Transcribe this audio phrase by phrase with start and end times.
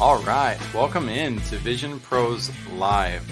[0.00, 3.26] All right, welcome in to Vision Pros Live.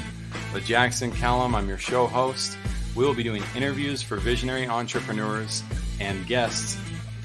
[0.54, 2.56] With Jackson Callum, I'm your show host.
[2.96, 5.62] We will be doing interviews for visionary entrepreneurs
[6.00, 6.78] and guests,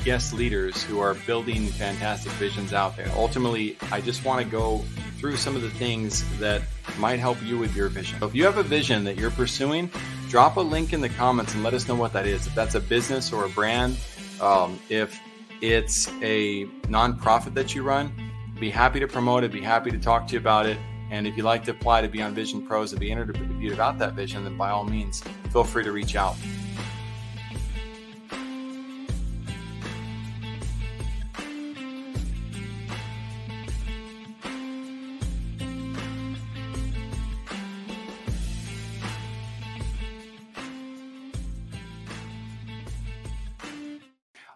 [0.04, 3.10] guest leaders who are building fantastic visions out there.
[3.16, 4.80] Ultimately, I just want to go
[5.18, 6.62] through some of the things that
[6.98, 8.20] might help you with your vision.
[8.20, 9.90] So if you have a vision that you're pursuing,
[10.30, 12.48] drop a link in the comments and let us know what that is.
[12.48, 13.98] If that's a business or a brand,
[14.42, 15.18] um, if
[15.62, 18.14] it's a nonprofit that you run,
[18.60, 20.78] be happy to promote it, be happy to talk to you about it.
[21.12, 24.00] And if you'd like to apply to be on Vision Pros and be interviewed about
[24.00, 26.36] that vision, then by all means, feel free to reach out.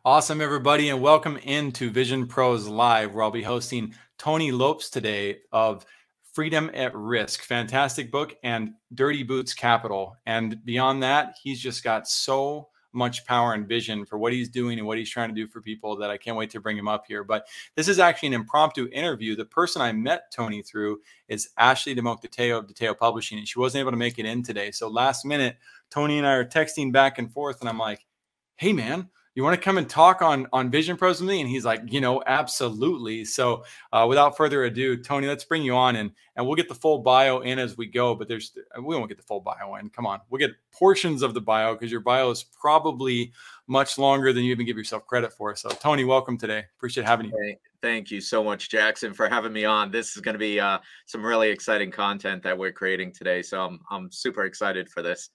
[0.08, 5.40] Awesome, everybody, and welcome into Vision Pros Live, where I'll be hosting Tony Lopes today
[5.52, 5.86] of
[6.32, 7.42] Freedom at Risk.
[7.42, 10.16] Fantastic book and Dirty Boots Capital.
[10.26, 14.78] And beyond that, he's just got so much power and vision for what he's doing
[14.78, 16.88] and what he's trying to do for people that I can't wait to bring him
[16.88, 17.26] up here.
[17.26, 17.46] But
[17.76, 19.36] this is actually an impromptu interview.
[19.36, 23.82] The person I met Tony through is Ashley DeMocateo of DeTeo Publishing, and she wasn't
[23.82, 24.72] able to make it in today.
[24.72, 25.58] So last minute,
[25.92, 28.06] Tony and I are texting back and forth, and I'm like,
[28.56, 31.40] hey, man, you want to come and talk on on Vision Pros with me?
[31.42, 33.24] And he's like, you know, absolutely.
[33.24, 33.64] So
[33.94, 36.98] uh, without further ado, Tony, let's bring you on and and we'll get the full
[37.04, 38.16] bio in as we go.
[38.16, 39.92] But there's we won't get the full bio in.
[39.92, 43.32] Come on, we'll get portions of the bio because your bio is probably
[43.68, 45.56] much longer than you even give yourself credit for.
[45.56, 46.66] So Tony, welcome today.
[46.76, 47.34] Appreciate having you.
[47.40, 49.92] Hey, thank you so much, Jackson, for having me on.
[49.92, 53.44] This is going to be uh, some really exciting content that we're creating today.
[53.44, 55.30] So I'm I'm super excited for this.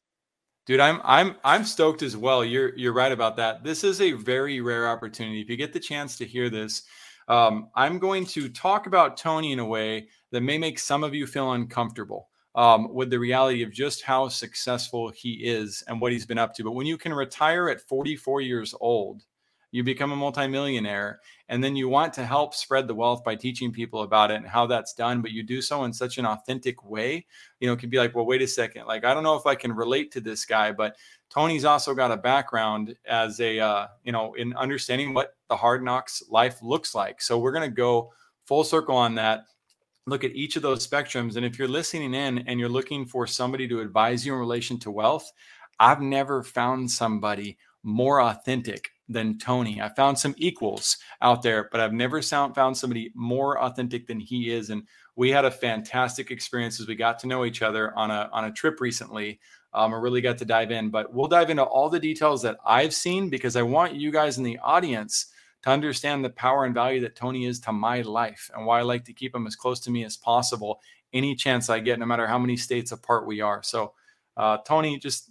[0.64, 2.44] Dude, I'm I'm I'm stoked as well.
[2.44, 3.64] You're you're right about that.
[3.64, 5.41] This is a very rare opportunity.
[5.41, 6.84] If you get the chance to hear this,
[7.27, 11.14] um, I'm going to talk about Tony in a way that may make some of
[11.14, 16.12] you feel uncomfortable um, with the reality of just how successful he is and what
[16.12, 16.64] he's been up to.
[16.64, 19.25] But when you can retire at 44 years old
[19.72, 23.72] you become a multimillionaire and then you want to help spread the wealth by teaching
[23.72, 26.84] people about it and how that's done but you do so in such an authentic
[26.88, 27.27] way
[27.59, 29.47] you know it can be like well wait a second like i don't know if
[29.47, 30.94] i can relate to this guy but
[31.28, 35.84] tony's also got a background as a uh, you know in understanding what the hard
[35.84, 37.21] knocks life looks like.
[37.21, 38.11] So we're going to go
[38.47, 39.44] full circle on that
[40.06, 43.27] look at each of those spectrums and if you're listening in and you're looking for
[43.27, 45.31] somebody to advise you in relation to wealth
[45.78, 49.80] i've never found somebody more authentic than Tony.
[49.80, 54.20] I found some equals out there, but I've never found found somebody more authentic than
[54.20, 54.70] he is.
[54.70, 54.84] And
[55.16, 58.44] we had a fantastic experience as we got to know each other on a on
[58.44, 59.40] a trip recently.
[59.74, 62.58] Um, I really got to dive in, but we'll dive into all the details that
[62.64, 65.26] I've seen because I want you guys in the audience
[65.62, 68.82] to understand the power and value that Tony is to my life and why I
[68.82, 70.80] like to keep him as close to me as possible
[71.12, 73.62] any chance I get, no matter how many states apart we are.
[73.62, 73.94] So,
[74.36, 75.30] uh, Tony, just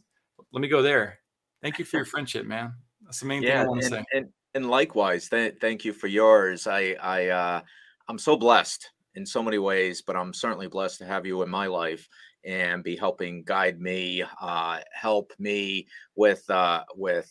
[0.52, 1.20] let me go there.
[1.62, 2.74] Thank you for your friendship, man.
[3.12, 4.06] That's the main yeah, thing I want to say.
[4.14, 6.66] And, and likewise, th- thank you for yours.
[6.66, 7.62] I, I, uh,
[8.08, 11.50] I'm so blessed in so many ways, but I'm certainly blessed to have you in
[11.50, 12.08] my life
[12.46, 17.30] and be helping guide me, uh, help me with, uh, with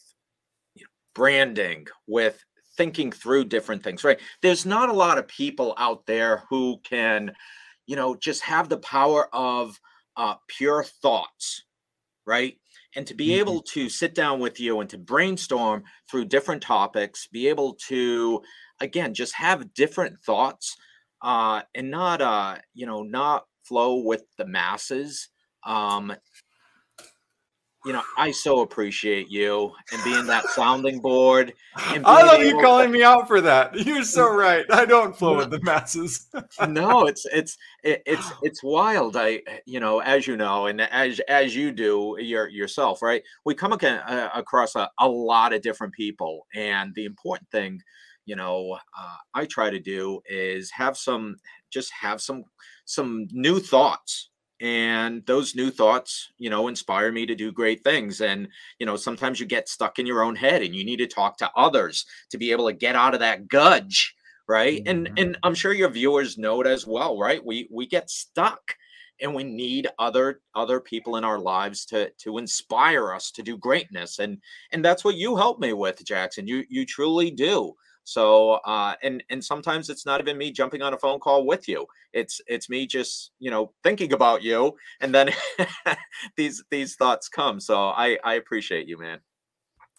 [0.74, 2.44] you know, branding, with
[2.76, 4.04] thinking through different things.
[4.04, 4.20] Right?
[4.42, 7.32] There's not a lot of people out there who can,
[7.86, 9.80] you know, just have the power of
[10.14, 11.64] uh, pure thoughts.
[12.26, 12.58] Right?
[12.96, 13.40] And to be mm-hmm.
[13.40, 18.42] able to sit down with you and to brainstorm through different topics be able to
[18.80, 20.76] again just have different thoughts
[21.22, 25.28] uh and not uh you know not flow with the masses
[25.64, 26.12] um
[27.84, 31.54] you know, I so appreciate you and being that sounding board.
[31.74, 32.92] I love you calling to...
[32.92, 33.74] me out for that.
[33.74, 34.66] You're so right.
[34.70, 36.28] I don't flow with the masses.
[36.68, 39.16] no, it's it's it's it's wild.
[39.16, 43.22] I you know, as you know, and as as you do your yourself, right?
[43.44, 47.80] We come uh, across a, a lot of different people, and the important thing,
[48.26, 51.36] you know, uh, I try to do is have some
[51.70, 52.44] just have some
[52.84, 54.29] some new thoughts
[54.60, 58.48] and those new thoughts you know inspire me to do great things and
[58.78, 61.36] you know sometimes you get stuck in your own head and you need to talk
[61.38, 64.14] to others to be able to get out of that gudge
[64.48, 64.84] right?
[64.84, 65.06] Mm-hmm.
[65.06, 67.44] and and i'm sure your viewers know it as well right?
[67.44, 68.76] We we get stuck
[69.20, 73.56] and we need other other people in our lives to to inspire us to do
[73.56, 74.38] greatness and
[74.72, 76.46] and that's what you help me with jackson.
[76.46, 77.74] You you truly do
[78.04, 81.68] so uh, and and sometimes it's not even me jumping on a phone call with
[81.68, 81.86] you.
[82.12, 85.30] It's it's me just you know thinking about you, and then
[86.36, 87.60] these these thoughts come.
[87.60, 89.20] So I I appreciate you, man.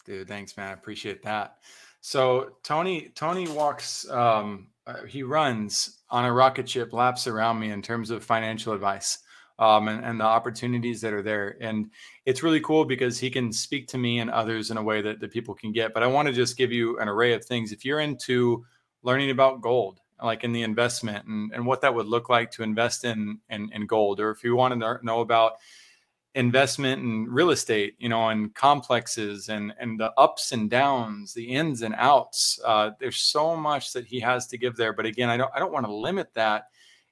[0.04, 0.68] Dude, thanks, man.
[0.68, 1.58] I appreciate that.
[2.00, 7.70] So Tony Tony walks um, uh, he runs on a rocket ship laps around me
[7.70, 9.18] in terms of financial advice
[9.58, 11.56] um, and, and, the opportunities that are there.
[11.60, 11.90] And
[12.26, 15.20] it's really cool because he can speak to me and others in a way that,
[15.20, 15.92] that people can get.
[15.94, 17.72] But I want to just give you an array of things.
[17.72, 18.64] If you're into
[19.02, 22.62] learning about gold, like in the investment and, and what that would look like to
[22.62, 25.54] invest in, in, in gold, or if you want to know about
[26.34, 31.44] investment in real estate, you know, and complexes and and the ups and downs, the
[31.44, 32.58] ins and outs.
[32.64, 34.92] Uh, there's so much that he has to give there.
[34.92, 36.68] But again, I don't I don't want to limit that.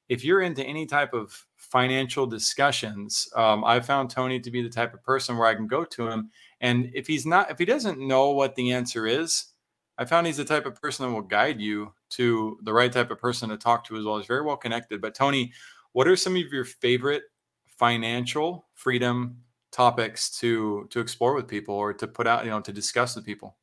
[0.08, 4.68] If you're into any type of financial discussions, um, I found Tony to be the
[4.68, 6.30] type of person where I can go to him,
[6.60, 9.46] and if he's not, if he doesn't know what the answer is,
[9.98, 13.10] I found he's the type of person that will guide you to the right type
[13.10, 14.18] of person to talk to as well.
[14.18, 15.00] He's very well connected.
[15.00, 15.52] But Tony,
[15.92, 17.24] what are some of your favorite
[17.78, 19.36] financial freedom
[19.72, 23.24] topics to to explore with people or to put out you know to discuss with
[23.24, 23.56] people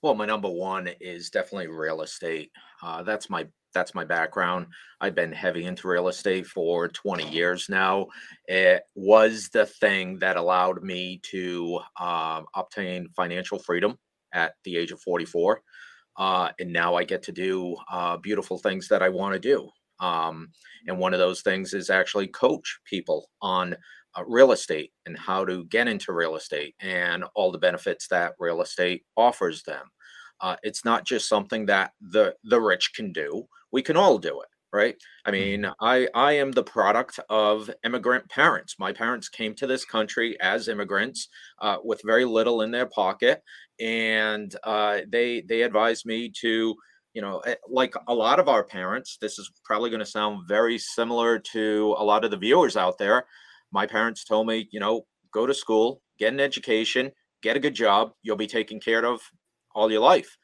[0.00, 2.52] well my number one is definitely real estate
[2.82, 4.66] uh, that's my that's my background
[5.00, 8.06] i've been heavy into real estate for 20 years now
[8.46, 13.96] it was the thing that allowed me to um, obtain financial freedom
[14.32, 15.60] at the age of 44
[16.16, 19.68] uh, and now i get to do uh, beautiful things that i want to do
[20.00, 20.48] um,
[20.86, 23.76] and one of those things is actually coach people on
[24.16, 28.34] uh, real estate and how to get into real estate and all the benefits that
[28.38, 29.86] real estate offers them.
[30.40, 33.46] Uh, it's not just something that the the rich can do.
[33.74, 34.94] We can all do it, right?
[35.26, 35.84] I mean, mm-hmm.
[35.84, 38.76] I I am the product of immigrant parents.
[38.78, 41.28] My parents came to this country as immigrants
[41.60, 43.42] uh, with very little in their pocket,
[43.80, 46.76] and uh, they they advised me to
[47.14, 50.46] you know, eh, like a lot of our parents, this is probably going to sound
[50.48, 53.24] very similar to a lot of the viewers out there.
[53.72, 57.12] My parents told me, you know, go to school, get an education,
[57.42, 59.20] get a good job, you'll be taken care of
[59.74, 60.36] all your life.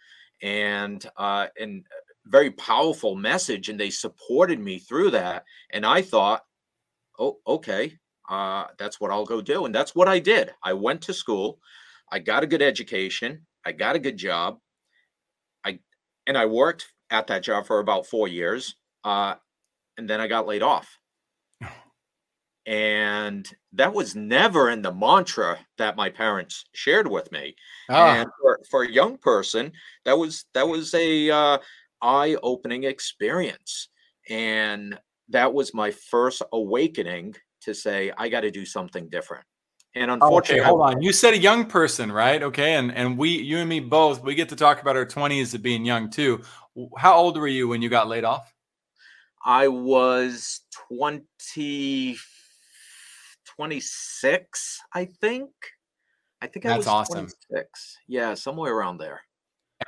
[0.43, 1.85] And uh, and
[2.26, 5.44] very powerful message, and they supported me through that.
[5.72, 6.43] And I thought,
[7.19, 10.52] oh, okay, uh, that's what I'll go do, and that's what I did.
[10.62, 11.58] I went to school,
[12.11, 14.58] I got a good education, I got a good job,
[15.64, 15.81] I
[16.26, 19.34] and I worked at that job for about four years, uh,
[19.99, 20.88] and then I got laid off.
[22.67, 27.56] And that was never in the mantra that my parents shared with me.
[27.88, 28.17] Ah.
[28.17, 29.72] And for, for a young person,
[30.05, 31.58] that was that was a uh,
[32.02, 33.88] eye-opening experience,
[34.29, 34.99] and
[35.29, 39.44] that was my first awakening to say I got to do something different.
[39.94, 41.02] And oh, unfortunately, okay, hold on.
[41.02, 42.43] You said a young person, right?
[42.43, 45.52] Okay, and and we, you and me both, we get to talk about our twenties
[45.55, 46.43] of being young too.
[46.97, 48.53] How old were you when you got laid off?
[49.44, 52.19] I was 20,
[53.56, 55.50] 26, I think.
[56.43, 57.26] I think That's I was awesome.
[57.50, 57.99] 26.
[58.06, 59.23] Yeah, somewhere around there.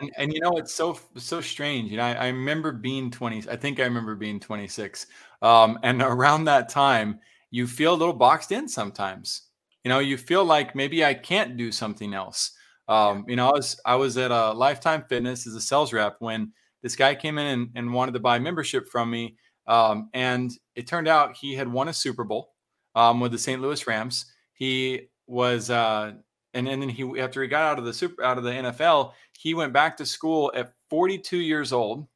[0.02, 1.90] And and you know it's so so strange.
[1.90, 3.48] You know, I, I remember being 20.
[3.50, 5.06] I think I remember being 26.
[5.42, 7.20] Um, and around that time,
[7.50, 9.42] you feel a little boxed in sometimes
[9.84, 12.52] you know you feel like maybe i can't do something else
[12.88, 16.16] um, you know i was i was at a lifetime fitness as a sales rep
[16.20, 16.52] when
[16.82, 19.36] this guy came in and, and wanted to buy membership from me
[19.68, 22.52] um, and it turned out he had won a super bowl
[22.94, 26.12] um, with the st louis rams he was uh,
[26.54, 29.12] and, and then he after he got out of the super out of the nfl
[29.38, 32.06] he went back to school at 42 years old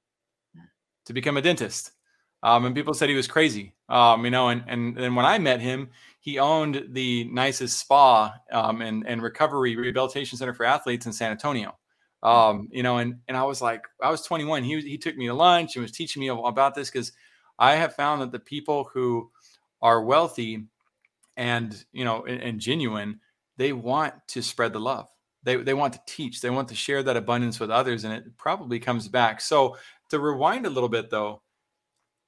[1.07, 1.93] to become a dentist
[2.43, 5.39] um, and people said he was crazy um, you know and and then when i
[5.39, 5.89] met him
[6.27, 11.31] he owned the nicest spa um, and, and recovery rehabilitation center for athletes in San
[11.31, 11.79] Antonio.
[12.25, 14.65] Um, you know, and and I was like, I was 21.
[14.65, 17.13] He he took me to lunch and was teaching me about this because
[17.61, 19.31] I have found that the people who
[19.81, 20.65] are wealthy
[21.37, 23.21] and you know and, and genuine,
[23.57, 25.09] they want to spread the love.
[25.43, 26.41] They they want to teach.
[26.41, 29.41] They want to share that abundance with others, and it probably comes back.
[29.41, 29.77] So
[30.11, 31.43] to rewind a little bit though,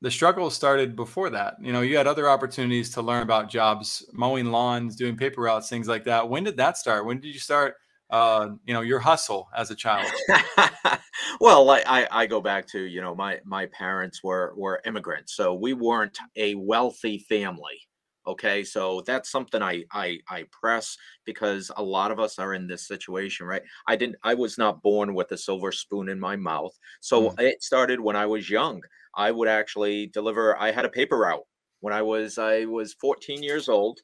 [0.00, 1.54] the struggle started before that.
[1.60, 5.68] You know, you had other opportunities to learn about jobs, mowing lawns, doing paper routes,
[5.68, 6.28] things like that.
[6.28, 7.04] When did that start?
[7.04, 7.74] When did you start?
[8.10, 10.10] Uh, you know, your hustle as a child.
[11.40, 15.54] well, I, I go back to you know my my parents were were immigrants, so
[15.54, 17.87] we weren't a wealthy family.
[18.28, 22.66] Okay, so that's something I I I press because a lot of us are in
[22.66, 23.62] this situation, right?
[23.86, 27.40] I didn't I was not born with a silver spoon in my mouth, so mm.
[27.40, 28.82] it started when I was young.
[29.14, 30.58] I would actually deliver.
[30.60, 31.46] I had a paper route
[31.80, 33.98] when I was I was 14 years old.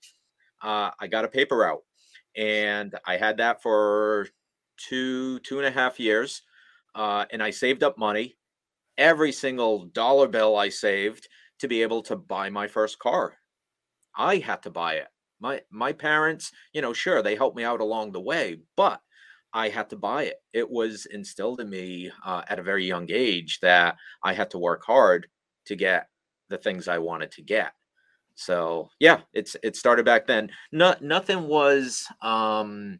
[0.62, 1.82] Uh, I got a paper route,
[2.34, 4.28] and I had that for
[4.78, 6.40] two two and a half years,
[6.94, 8.36] uh, and I saved up money.
[8.96, 11.28] Every single dollar bill I saved
[11.58, 13.36] to be able to buy my first car.
[14.16, 15.09] I had to buy it.
[15.40, 19.00] My my parents, you know, sure they helped me out along the way, but
[19.52, 20.37] I had to buy it.
[20.52, 24.59] It was instilled in me uh, at a very young age that I had to
[24.59, 25.28] work hard
[25.66, 26.09] to get
[26.49, 27.73] the things I wanted to get.
[28.35, 30.50] So yeah, it's it started back then.
[30.73, 32.99] No, nothing was um,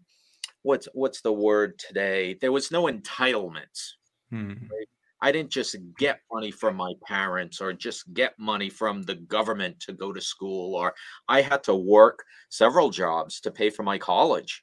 [0.62, 2.37] what's what's the word today?
[2.40, 3.94] There was no entitlements.
[4.30, 4.52] Hmm.
[4.71, 4.88] Right?
[5.24, 9.80] I didn't just get money from my parents or just get money from the government
[9.80, 10.94] to go to school, or
[11.28, 14.62] I had to work several jobs to pay for my college.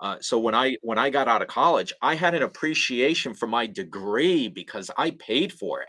[0.00, 3.46] Uh, so when I when I got out of college, I had an appreciation for
[3.46, 5.88] my degree because I paid for it.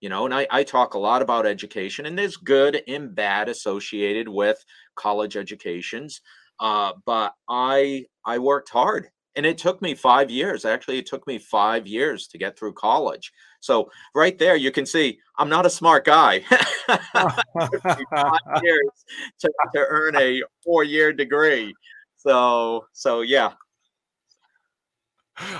[0.00, 3.48] You know, and I, I talk a lot about education, and there's good and bad
[3.48, 4.64] associated with
[4.96, 6.20] college educations.
[6.60, 10.64] Uh, but I I worked hard, and it took me five years.
[10.64, 13.32] Actually, it took me five years to get through college.
[13.60, 16.40] So right there, you can see I'm not a smart guy.
[16.86, 17.38] five
[18.62, 18.90] years
[19.40, 21.74] to, to earn a four year degree.
[22.16, 23.52] So so yeah.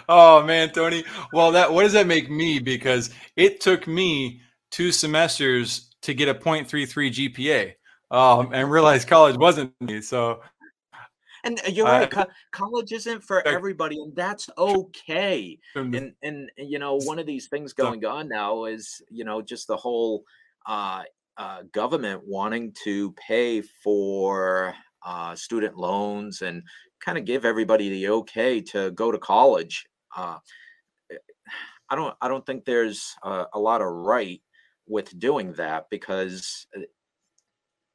[0.09, 1.05] Oh man, Tony.
[1.33, 2.59] Well, that what does that make me?
[2.59, 4.41] Because it took me
[4.71, 7.73] two semesters to get a 0.33 GPA,
[8.17, 10.01] um, and realize college wasn't me.
[10.01, 10.41] So
[11.45, 12.11] and uh, you're right.
[12.11, 15.59] Co- college isn't for everybody, and that's okay.
[15.95, 19.69] And and you know, one of these things going on now is you know just
[19.69, 20.25] the whole
[20.67, 21.03] uh,
[21.37, 24.75] uh, government wanting to pay for
[25.05, 26.63] uh, student loans and
[27.05, 29.87] kind of give everybody the okay to go to college.
[30.17, 30.39] Uh,
[31.11, 31.17] eh,
[31.91, 34.41] I don't I don't think there's a, a lot of right
[34.87, 36.85] with doing that because eh,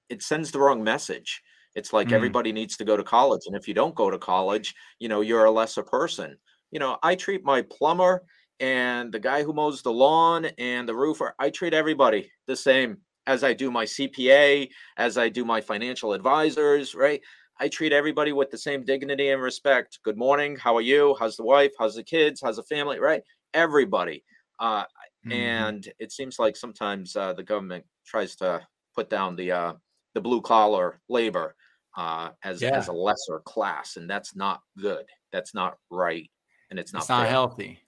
[0.09, 1.41] it sends the wrong message.
[1.79, 2.13] It's like mm.
[2.13, 5.21] everybody needs to go to college, and if you don't go to college, you know
[5.21, 6.37] you're a lesser person.
[6.71, 8.23] You know, I treat my plumber
[8.59, 11.33] and the guy who mows the lawn and the roofer.
[11.39, 16.13] I treat everybody the same as I do my CPA, as I do my financial
[16.13, 17.21] advisors, right?
[17.59, 19.99] I treat everybody with the same dignity and respect.
[20.03, 20.57] Good morning.
[20.57, 21.15] How are you?
[21.19, 21.71] How's the wife?
[21.79, 22.41] How's the kids?
[22.43, 22.99] How's the family?
[22.99, 23.21] Right?
[23.53, 24.23] Everybody.
[24.59, 25.31] Uh, mm-hmm.
[25.31, 28.61] And it seems like sometimes uh, the government tries to
[28.95, 29.73] put down the uh,
[30.13, 31.55] the blue collar labor
[31.97, 32.77] uh, as yeah.
[32.77, 35.05] as a lesser class, and that's not good.
[35.31, 36.29] That's not right,
[36.69, 36.99] and it's not.
[36.99, 37.31] It's not fair.
[37.31, 37.79] healthy,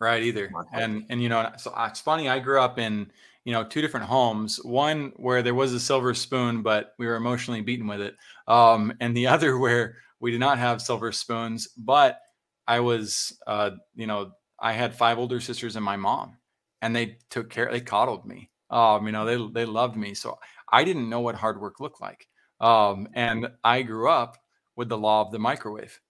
[0.00, 0.22] right?
[0.22, 0.50] Either.
[0.72, 2.28] And and you know, so uh, it's funny.
[2.28, 3.10] I grew up in
[3.44, 7.16] you know two different homes one where there was a silver spoon but we were
[7.16, 8.16] emotionally beaten with it
[8.48, 12.20] um, and the other where we did not have silver spoons but
[12.66, 16.36] i was uh, you know i had five older sisters and my mom
[16.82, 20.38] and they took care they coddled me um, you know they, they loved me so
[20.70, 22.26] i didn't know what hard work looked like
[22.62, 24.38] um, and i grew up
[24.76, 26.00] with the law of the microwave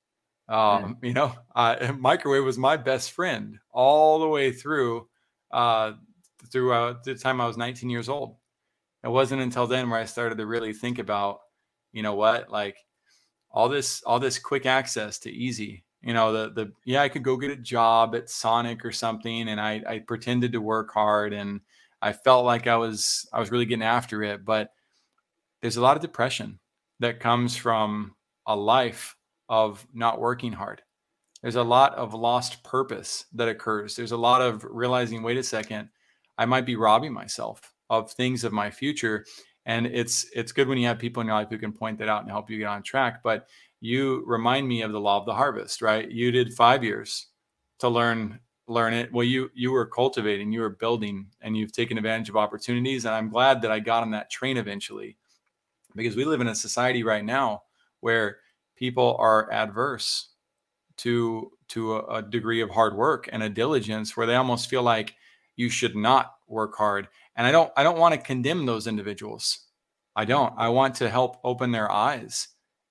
[0.49, 5.09] um, you know uh, microwave was my best friend all the way through
[5.53, 5.93] uh,
[6.51, 8.37] throughout the time I was 19 years old.
[9.05, 11.41] It wasn't until then where I started to really think about,
[11.93, 12.77] you know what, like
[13.51, 15.85] all this, all this quick access to easy.
[16.03, 19.49] You know, the the yeah, I could go get a job at Sonic or something,
[19.49, 21.61] and I I pretended to work hard, and
[22.01, 24.45] I felt like I was I was really getting after it.
[24.45, 24.71] But
[25.63, 26.59] there's a lot of depression
[27.01, 28.15] that comes from
[28.47, 29.17] a life
[29.49, 30.83] of not working hard.
[31.43, 33.97] There's a lot of lost purpose that occurs.
[33.97, 35.89] There's a lot of realizing, wait a second,
[36.39, 39.27] I might be robbing myself of things of my future.
[39.67, 42.09] And it's it's good when you have people in your life who can point that
[42.09, 43.23] out and help you get on track.
[43.23, 43.49] But
[43.81, 46.11] you remind me of the law of the harvest, right?
[46.11, 47.29] You did five years
[47.81, 49.13] to learn learn it.
[49.13, 53.05] Well, you you were cultivating, you were building, and you've taken advantage of opportunities.
[53.05, 55.17] And I'm glad that I got on that train eventually,
[55.95, 57.63] because we live in a society right now
[58.01, 58.39] where
[58.77, 60.31] people are adverse
[60.99, 64.83] to to a, a degree of hard work and a diligence where they almost feel
[64.83, 65.15] like
[65.57, 67.09] you should not work hard.
[67.37, 69.67] And I don't I don't want to condemn those individuals.
[70.15, 70.53] I don't.
[70.57, 72.49] I want to help open their eyes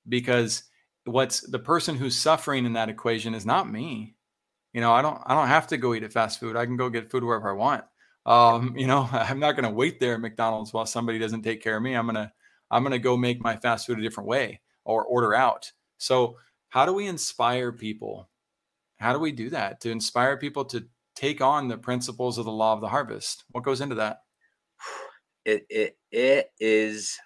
[0.07, 0.63] because
[1.05, 4.15] what's the person who's suffering in that equation is not me.
[4.73, 6.55] You know, I don't I don't have to go eat at fast food.
[6.55, 7.83] I can go get food wherever I want.
[8.25, 11.61] Um, you know, I'm not going to wait there at McDonald's while somebody doesn't take
[11.61, 11.93] care of me.
[11.93, 12.31] I'm going to
[12.71, 15.71] I'm going to go make my fast food a different way or order out.
[15.97, 16.37] So,
[16.69, 18.29] how do we inspire people?
[18.97, 22.51] How do we do that to inspire people to take on the principles of the
[22.51, 23.43] law of the harvest?
[23.51, 24.19] What goes into that?
[25.43, 27.17] It it it is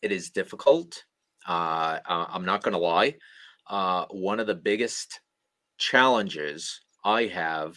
[0.00, 1.04] it is difficult.
[1.46, 3.16] Uh, I'm not going to lie.
[3.68, 5.20] Uh, one of the biggest
[5.76, 7.76] challenges I have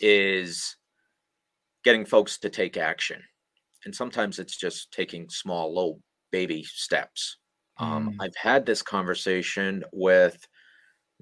[0.00, 0.78] is
[1.84, 3.22] getting folks to take action,
[3.84, 6.00] and sometimes it's just taking small, low
[6.32, 7.36] baby steps.
[7.78, 8.16] Um, mm.
[8.20, 10.46] I've had this conversation with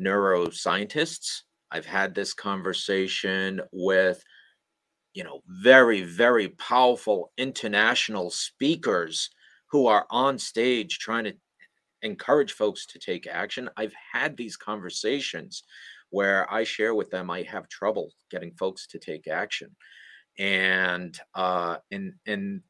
[0.01, 4.23] neuroscientists I've had this conversation with,
[5.15, 9.31] you know, very, very powerful international speakers
[9.71, 11.35] who are on stage trying to
[12.03, 13.71] encourage folks to take action.
[13.77, 15.63] I've had these conversations
[16.11, 19.77] where I share with them I have trouble getting folks to take action.
[20.39, 22.63] And uh and and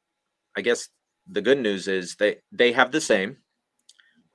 [0.57, 0.89] I guess
[1.31, 3.39] the good news is they they have the same.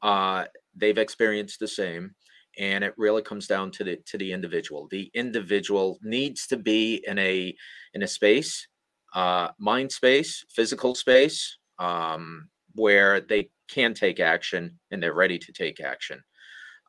[0.01, 2.15] Uh they've experienced the same
[2.57, 4.87] and it really comes down to the to the individual.
[4.89, 7.55] The individual needs to be in a
[7.93, 8.67] in a space,
[9.13, 15.51] uh mind space, physical space, um where they can take action and they're ready to
[15.53, 16.21] take action.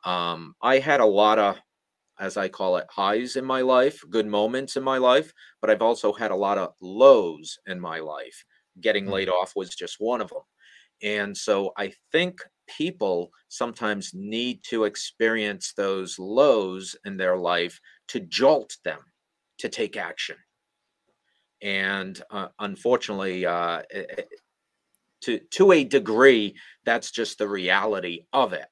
[0.05, 1.59] Um, I had a lot of,
[2.19, 5.81] as I call it, highs in my life, good moments in my life, but I've
[5.81, 8.43] also had a lot of lows in my life.
[8.81, 9.11] Getting mm.
[9.11, 10.41] laid off was just one of them.
[11.03, 17.79] And so I think people sometimes need to experience those lows in their life
[18.09, 18.99] to jolt them
[19.59, 20.35] to take action.
[21.61, 23.81] And uh, unfortunately, uh,
[25.21, 26.55] to to a degree
[26.85, 28.67] that's just the reality of it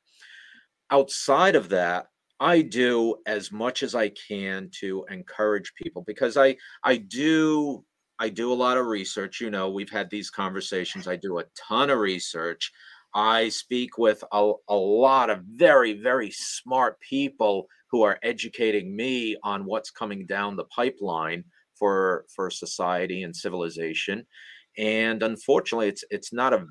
[0.91, 2.07] outside of that
[2.39, 7.83] i do as much as i can to encourage people because i i do
[8.19, 11.45] i do a lot of research you know we've had these conversations i do a
[11.55, 12.71] ton of research.
[13.17, 19.37] I speak with a, a lot of very very smart people who are educating me
[19.41, 21.45] on what's coming down the pipeline
[21.79, 24.25] for for society and civilization
[24.77, 26.65] and unfortunately it's it's not a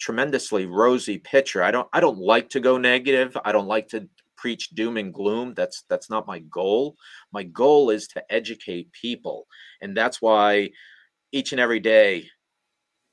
[0.00, 1.62] tremendously rosy picture.
[1.62, 4.08] I don't i don't like to go negative i don't like to
[4.42, 6.96] preach doom and gloom that's that's not my goal
[7.32, 9.46] my goal is to educate people
[9.80, 10.68] and that's why
[11.30, 12.26] each and every day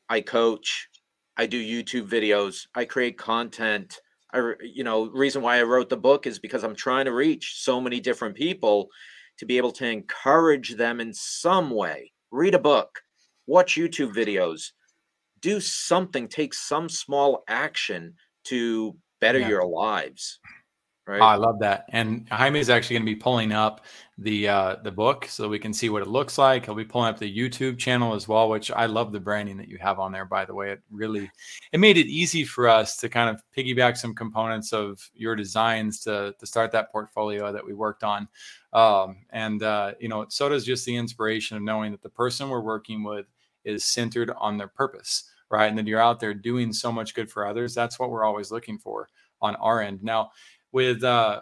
[0.09, 0.89] i coach
[1.38, 4.00] i do youtube videos i create content
[4.33, 7.55] I, you know reason why i wrote the book is because i'm trying to reach
[7.57, 8.89] so many different people
[9.38, 12.89] to be able to encourage them in some way read a book
[13.50, 14.71] watch YouTube videos,
[15.41, 18.13] do something, take some small action
[18.45, 19.50] to better yeah.
[19.50, 20.39] your lives.
[21.09, 21.21] Right.
[21.21, 21.85] Oh, I love that.
[21.89, 23.83] And Jaime is actually going to be pulling up
[24.19, 26.65] the uh, the book so we can see what it looks like.
[26.65, 29.67] He'll be pulling up the YouTube channel as well, which I love the branding that
[29.67, 30.25] you have on there.
[30.25, 31.31] By the way, it really
[31.73, 35.99] it made it easy for us to kind of piggyback some components of your designs
[36.01, 38.27] to to start that portfolio that we worked on.
[38.71, 42.49] Um, and uh, you know, so does just the inspiration of knowing that the person
[42.49, 43.25] we're working with
[43.65, 45.65] is centered on their purpose, right?
[45.65, 47.73] And then you're out there doing so much good for others.
[47.73, 49.10] That's what we're always looking for
[49.41, 50.03] on our end.
[50.03, 50.31] Now,
[50.71, 51.41] with uh,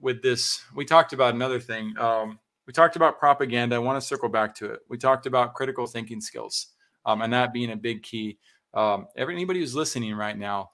[0.00, 1.94] with this, we talked about another thing.
[1.98, 3.76] Um, we talked about propaganda.
[3.76, 4.80] I want to circle back to it.
[4.88, 6.68] We talked about critical thinking skills,
[7.04, 8.38] um, and that being a big key.
[8.74, 10.70] Um, anybody who's listening right now,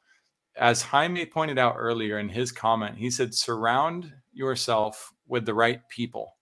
[0.56, 5.80] as Jaime pointed out earlier in his comment, he said, surround yourself with the right
[5.88, 6.36] people.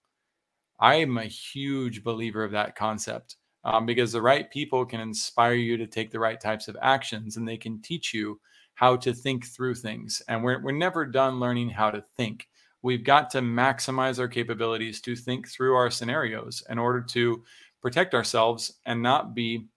[0.79, 5.53] I am a huge believer of that concept um, because the right people can inspire
[5.53, 8.39] you to take the right types of actions and they can teach you
[8.75, 10.21] how to think through things.
[10.27, 12.47] And we're, we're never done learning how to think.
[12.81, 17.43] We've got to maximize our capabilities to think through our scenarios in order to
[17.81, 19.67] protect ourselves and not be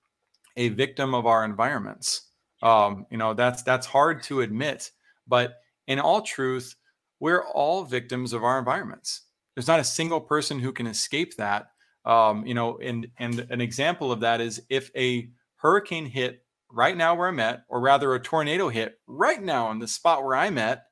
[0.56, 2.28] a victim of our environments.
[2.62, 4.90] Um, you know, that's that's hard to admit,
[5.26, 6.76] but in all truth,
[7.20, 9.22] we're all victims of our environments.
[9.54, 11.68] There's not a single person who can escape that
[12.04, 16.43] um, you know, and and an example of that is if a hurricane hit
[16.74, 20.24] right now where I'm at, or rather a tornado hit right now in the spot
[20.24, 20.84] where I'm at,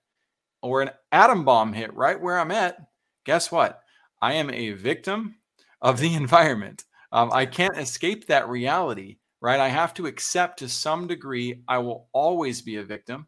[0.63, 2.77] or an atom bomb hit right where I'm at,
[3.25, 3.81] guess what?
[4.21, 5.37] I am a victim
[5.81, 6.85] of the environment.
[7.11, 9.61] Um, I can't escape that reality, right?
[9.61, 13.27] I have to accept to some degree I will always be a victim.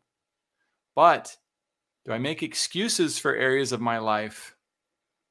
[0.95, 1.37] But
[2.07, 4.55] do I make excuses for areas of my life,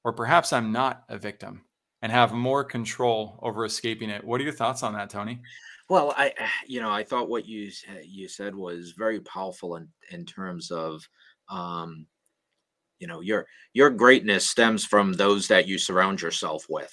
[0.03, 1.63] or perhaps I'm not a victim?
[2.03, 4.23] and have more control over escaping it.
[4.23, 5.39] What are your thoughts on that, Tony?
[5.93, 6.33] Well, I,
[6.65, 7.69] you know, I thought what you
[8.03, 11.07] you said was very powerful in in terms of,
[11.51, 12.07] um,
[12.97, 16.91] you know, your your greatness stems from those that you surround yourself with.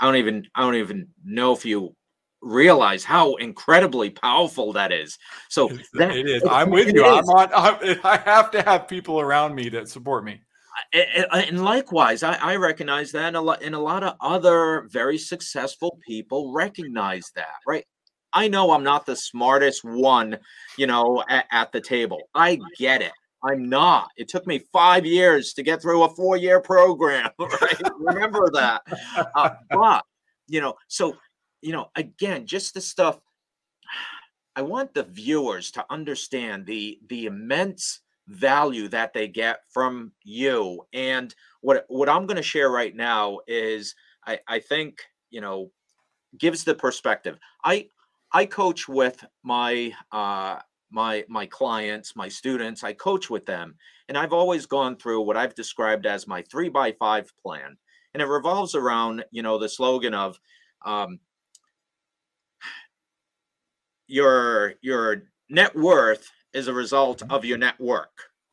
[0.00, 1.94] I don't even I don't even know if you
[2.42, 5.16] realize how incredibly powerful that is.
[5.50, 6.42] So that, it is.
[6.50, 7.04] I'm with you.
[7.04, 7.48] I'm on.
[7.54, 10.40] I'm, I have to have people around me that support me
[10.92, 15.18] and likewise, I, I recognize that, and a, lot, and a lot of other very
[15.18, 17.84] successful people recognize that, right?
[18.32, 20.38] I know I'm not the smartest one,
[20.78, 22.22] you know, at, at the table.
[22.34, 23.12] I get it.
[23.42, 24.10] I'm not.
[24.16, 27.30] It took me five years to get through a four year program.
[27.38, 27.80] Right?
[27.98, 28.82] Remember that.
[29.34, 30.04] Uh, but,
[30.46, 31.16] you know, so,
[31.62, 33.18] you know, again, just the stuff.
[34.56, 40.86] I want the viewers to understand the the immense value that they get from you.
[40.92, 43.94] And what what I'm going to share right now is
[44.26, 45.70] I, I think you know
[46.38, 47.38] gives the perspective.
[47.64, 47.88] I
[48.32, 53.74] I coach with my uh, my my clients, my students, I coach with them,
[54.08, 57.76] and I've always gone through what I've described as my three by five plan,
[58.14, 60.38] and it revolves around you know the slogan of
[60.86, 61.18] um,
[64.06, 67.32] your your net worth is a result mm-hmm.
[67.32, 68.10] of your network,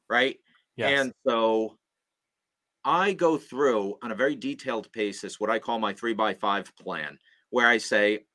[0.10, 0.38] right?
[0.76, 1.02] Yes.
[1.02, 1.78] And so
[2.84, 6.72] I go through on a very detailed basis what I call my three by five
[6.78, 7.18] plan,
[7.50, 8.26] where I say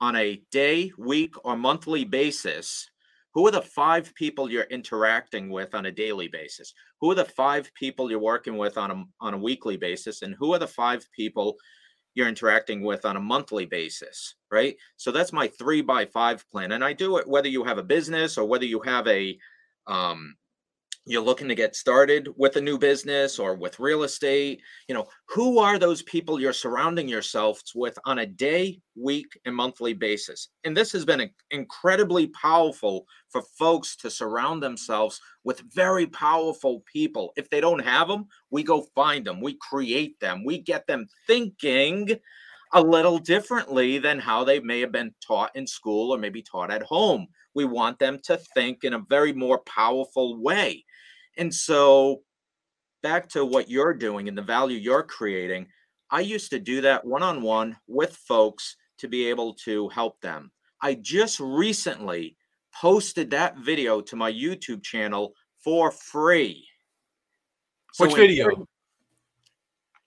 [0.00, 2.90] on a day, week, or monthly basis,
[3.32, 6.72] who are the five people you're interacting with on a daily basis?
[7.00, 10.22] Who are the five people you're working with on a, on a weekly basis?
[10.22, 11.56] And who are the five people
[12.16, 14.34] you're interacting with on a monthly basis?
[14.50, 14.76] Right.
[14.96, 16.72] So that's my three by five plan.
[16.72, 19.38] And I do it whether you have a business or whether you have a,
[19.86, 20.34] um,
[21.06, 25.06] you're looking to get started with a new business or with real estate you know
[25.28, 30.48] who are those people you're surrounding yourselves with on a day week and monthly basis?
[30.64, 37.32] And this has been incredibly powerful for folks to surround themselves with very powerful people.
[37.36, 41.06] If they don't have them we go find them we create them we get them
[41.26, 42.18] thinking
[42.72, 46.70] a little differently than how they may have been taught in school or maybe taught
[46.70, 47.28] at home.
[47.54, 50.84] We want them to think in a very more powerful way
[51.36, 52.22] and so,
[53.02, 55.66] back to what you're doing and the value you're creating,
[56.10, 60.20] I used to do that one on one with folks to be able to help
[60.20, 60.50] them.
[60.82, 62.36] I just recently
[62.74, 66.66] posted that video to my YouTube channel for free.
[67.98, 68.68] Which so video?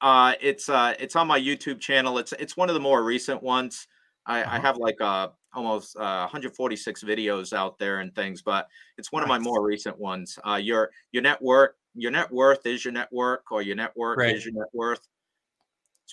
[0.02, 2.18] Uh, it's uh, it's on my YouTube channel.
[2.18, 3.88] It's it's one of the more recent ones.
[4.30, 4.56] I, uh-huh.
[4.56, 9.22] I have like uh, almost uh, 146 videos out there and things, but it's one
[9.22, 9.26] nice.
[9.26, 10.38] of my more recent ones.
[10.48, 14.36] Uh, your your network, your net worth is your network, or your network right.
[14.36, 15.02] is your net worth.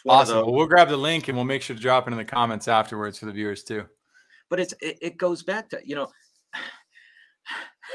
[0.08, 0.38] awesome.
[0.38, 2.68] Well, we'll grab the link and we'll make sure to drop it in the comments
[2.68, 3.84] afterwards for the viewers too.
[4.48, 6.10] But it's it, it goes back to you know,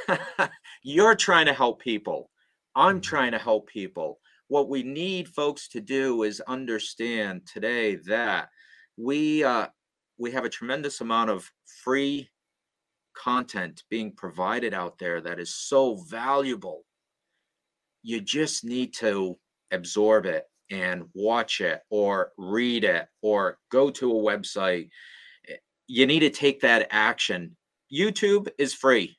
[0.83, 2.29] you're trying to help people.
[2.75, 3.01] I'm mm-hmm.
[3.01, 4.19] trying to help people.
[4.49, 8.49] What we need folks to do is understand today that
[8.97, 9.67] we uh,
[10.21, 11.51] we have a tremendous amount of
[11.83, 12.29] free
[13.15, 16.85] content being provided out there that is so valuable.
[18.03, 19.37] You just need to
[19.71, 24.89] absorb it and watch it or read it or go to a website.
[25.49, 25.55] Eh,
[25.87, 27.57] you need to take that action.
[27.91, 29.17] YouTube is free.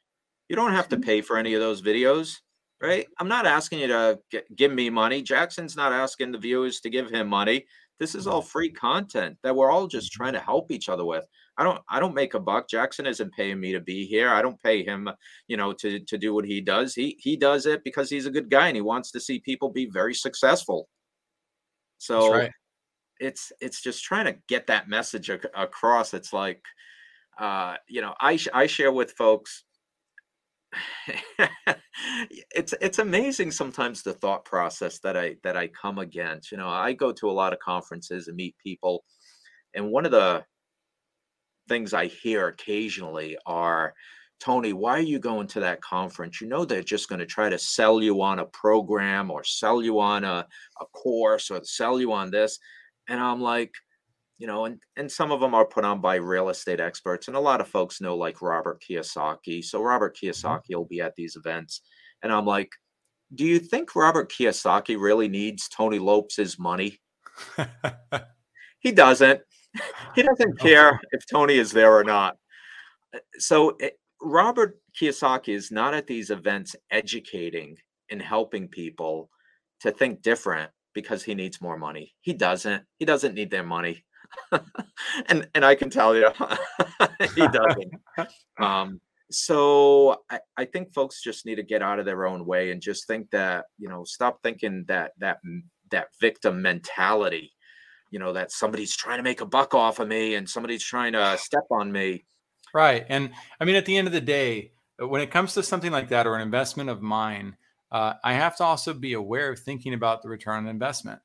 [0.49, 1.05] You don't have to mm-hmm.
[1.05, 2.37] pay for any of those videos,
[2.81, 3.07] right?
[3.19, 4.21] I'm not asking you to
[4.55, 5.21] give me money.
[5.21, 7.67] Jackson's not asking the viewers to give him money.
[8.03, 11.25] This is all free content that we're all just trying to help each other with.
[11.57, 12.69] I don't I don't make a buck.
[12.69, 14.31] Jackson isn't paying me to be here.
[14.31, 15.09] I don't pay him,
[15.47, 16.95] you know, to to do what he does.
[16.97, 19.71] He he does it because he's a good guy and he wants to see people
[19.71, 20.89] be very successful.
[21.99, 22.51] So right.
[23.21, 26.13] it's it's just trying to get that message ac- across.
[26.13, 26.61] It's like
[27.39, 29.63] uh, you know, I I share with folks
[32.55, 36.53] it's it's amazing sometimes the thought process that I that I come against.
[36.53, 39.05] You know, I go to a lot of conferences and meet people,
[39.75, 40.45] and one of the
[41.69, 43.95] things I hear occasionally are,
[44.41, 46.41] Tony, why are you going to that conference?
[46.41, 49.83] You know they're just going to try to sell you on a program or sell
[49.83, 50.47] you on a,
[50.81, 52.59] a course or sell you on this.
[53.09, 53.73] And I'm like,
[54.43, 57.37] you know, and and some of them are put on by real estate experts, and
[57.37, 59.65] a lot of folks know like Robert Kiyosaki.
[59.65, 60.31] So Robert mm-hmm.
[60.31, 61.83] Kiyosaki will be at these events,
[62.25, 62.69] and I'm like,
[63.37, 66.99] do you think Robert Kiyosaki really needs Tony Lopes's money?
[68.81, 69.43] he doesn't.
[70.17, 72.37] he doesn't care if Tony is there or not.
[73.15, 77.77] Uh, so it, eh, Robert Kiyosaki is not at these events educating
[78.11, 79.31] and helping people
[79.83, 82.13] to think different because he needs more money.
[82.23, 82.83] He doesn't.
[82.99, 84.05] He doesn't need their money.
[85.29, 86.29] And and I can tell you,
[87.35, 87.93] he doesn't.
[88.59, 89.01] Um,
[89.33, 92.81] so I, I think folks just need to get out of their own way and
[92.81, 95.39] just think that you know stop thinking that that
[95.91, 97.53] that victim mentality
[98.11, 101.15] you know that somebody's trying to make a buck off of me and somebody's trying
[101.15, 102.25] to step on me
[102.75, 105.91] right and i mean at the end of the day when it comes to something
[105.91, 107.57] like that or an investment of mine
[107.91, 111.21] uh, i have to also be aware of thinking about the return on investment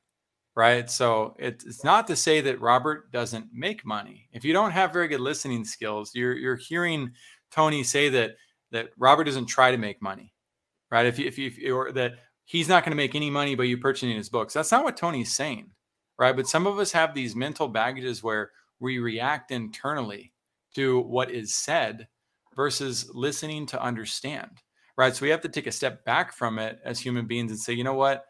[0.57, 0.89] right?
[0.89, 4.27] So it's not to say that Robert doesn't make money.
[4.33, 7.11] If you don't have very good listening skills, you're you're hearing
[7.51, 8.31] Tony say that
[8.71, 10.33] that Robert doesn't try to make money,
[10.89, 11.05] right?
[11.05, 12.15] If you, if you, or that
[12.45, 14.55] he's not going to make any money by you purchasing his books.
[14.55, 15.69] That's not what Tony's saying,
[16.17, 16.35] right?
[16.35, 20.33] But some of us have these mental baggages where we react internally
[20.73, 22.07] to what is said
[22.55, 24.49] versus listening to understand,
[24.97, 25.15] right?
[25.15, 27.73] So we have to take a step back from it as human beings and say,
[27.73, 28.25] you know what?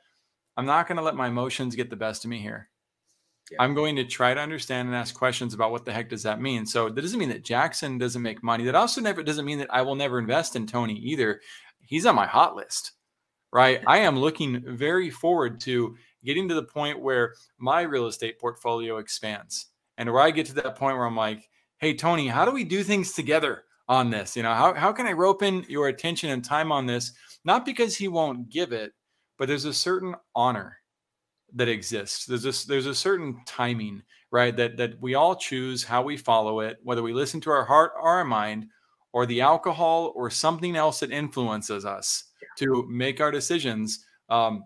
[0.57, 2.69] I'm not going to let my emotions get the best of me here.
[3.51, 3.57] Yeah.
[3.61, 6.41] I'm going to try to understand and ask questions about what the heck does that
[6.41, 6.65] mean.
[6.65, 8.65] So that doesn't mean that Jackson doesn't make money.
[8.65, 11.39] That also never doesn't mean that I will never invest in Tony either.
[11.79, 12.93] He's on my hot list,
[13.53, 13.81] right?
[13.87, 18.97] I am looking very forward to getting to the point where my real estate portfolio
[18.97, 19.67] expands
[19.97, 22.65] and where I get to that point where I'm like, hey, Tony, how do we
[22.65, 24.35] do things together on this?
[24.35, 27.13] You know, how, how can I rope in your attention and time on this?
[27.45, 28.91] Not because he won't give it,
[29.37, 30.77] but there's a certain honor
[31.53, 32.25] that exists.
[32.25, 34.55] There's this there's a certain timing, right?
[34.55, 37.91] That that we all choose how we follow it, whether we listen to our heart
[37.95, 38.67] or our mind,
[39.13, 42.25] or the alcohol or something else that influences us
[42.57, 44.05] to make our decisions.
[44.29, 44.65] Um,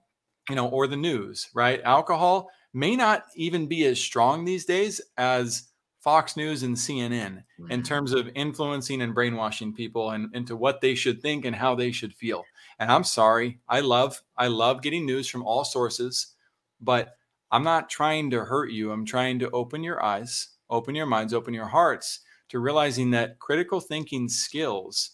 [0.50, 1.82] you know, or the news, right?
[1.84, 5.70] Alcohol may not even be as strong these days as
[6.02, 7.72] Fox News and CNN mm-hmm.
[7.72, 11.76] in terms of influencing and brainwashing people and into what they should think and how
[11.76, 12.44] they should feel.
[12.82, 16.36] And I'm sorry, I love I love getting news from all sources
[16.82, 17.16] but
[17.52, 18.92] I'm not trying to hurt you.
[18.92, 23.40] I'm trying to open your eyes, open your minds, open your hearts to realizing that
[23.40, 25.12] critical thinking skills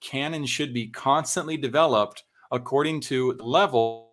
[0.00, 4.12] can and should be constantly developed according to the level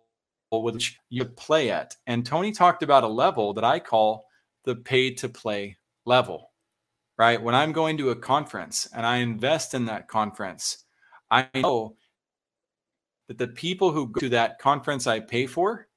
[0.50, 1.96] which you play at.
[2.06, 4.26] And Tony talked about a level that I call
[4.64, 6.52] the pay to play level,
[7.18, 7.42] right?
[7.42, 10.84] When I'm going to a conference and I invest in that conference,
[11.30, 11.96] I know
[13.28, 15.88] that the people who go to that conference I pay for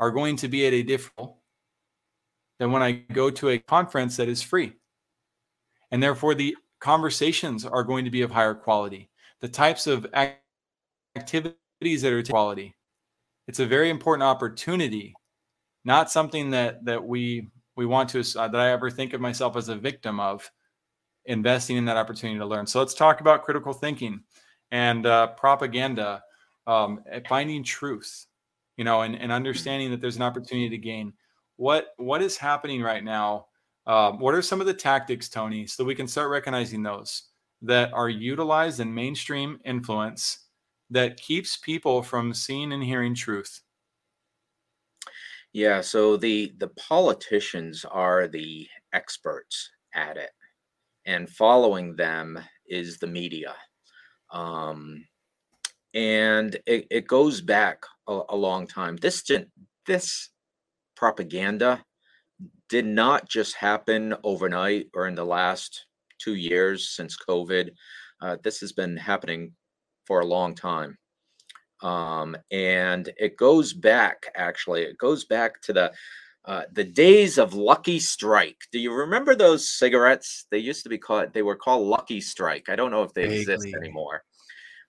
[0.00, 1.32] are going to be at a different
[2.58, 4.74] than when I go to a conference that is free.
[5.90, 9.10] And therefore, the conversations are going to be of higher quality.
[9.40, 10.06] The types of
[11.16, 12.74] activities that are quality.
[13.48, 15.14] It's a very important opportunity,
[15.84, 19.56] not something that that we we want to uh, that I ever think of myself
[19.56, 20.48] as a victim of
[21.24, 22.66] investing in that opportunity to learn.
[22.66, 24.20] So let's talk about critical thinking
[24.70, 26.22] and uh, propaganda,
[26.66, 28.26] um, finding truth
[28.76, 31.12] you know, and, and understanding that there's an opportunity to gain.
[31.56, 33.46] What what is happening right now?
[33.86, 37.24] Uh, what are some of the tactics, Tony, so we can start recognizing those
[37.62, 40.46] that are utilized in mainstream influence
[40.90, 43.60] that keeps people from seeing and hearing truth?
[45.52, 50.30] Yeah, so the the politicians are the experts at it,
[51.04, 53.54] and following them is the media.
[54.30, 55.04] Um,
[55.94, 58.96] and it, it goes back a, a long time.
[58.96, 59.22] This
[59.86, 60.30] this
[60.96, 61.84] propaganda
[62.68, 65.86] did not just happen overnight or in the last
[66.18, 67.70] two years since COVID.
[68.20, 69.52] Uh, this has been happening
[70.06, 70.96] for a long time.
[71.82, 75.92] Um, and it goes back, actually, it goes back to the
[76.44, 78.58] uh, the days of Lucky Strike.
[78.72, 80.46] Do you remember those cigarettes?
[80.50, 81.32] They used to be called.
[81.32, 82.68] They were called Lucky Strike.
[82.68, 83.40] I don't know if they Vaguely.
[83.42, 84.24] exist anymore.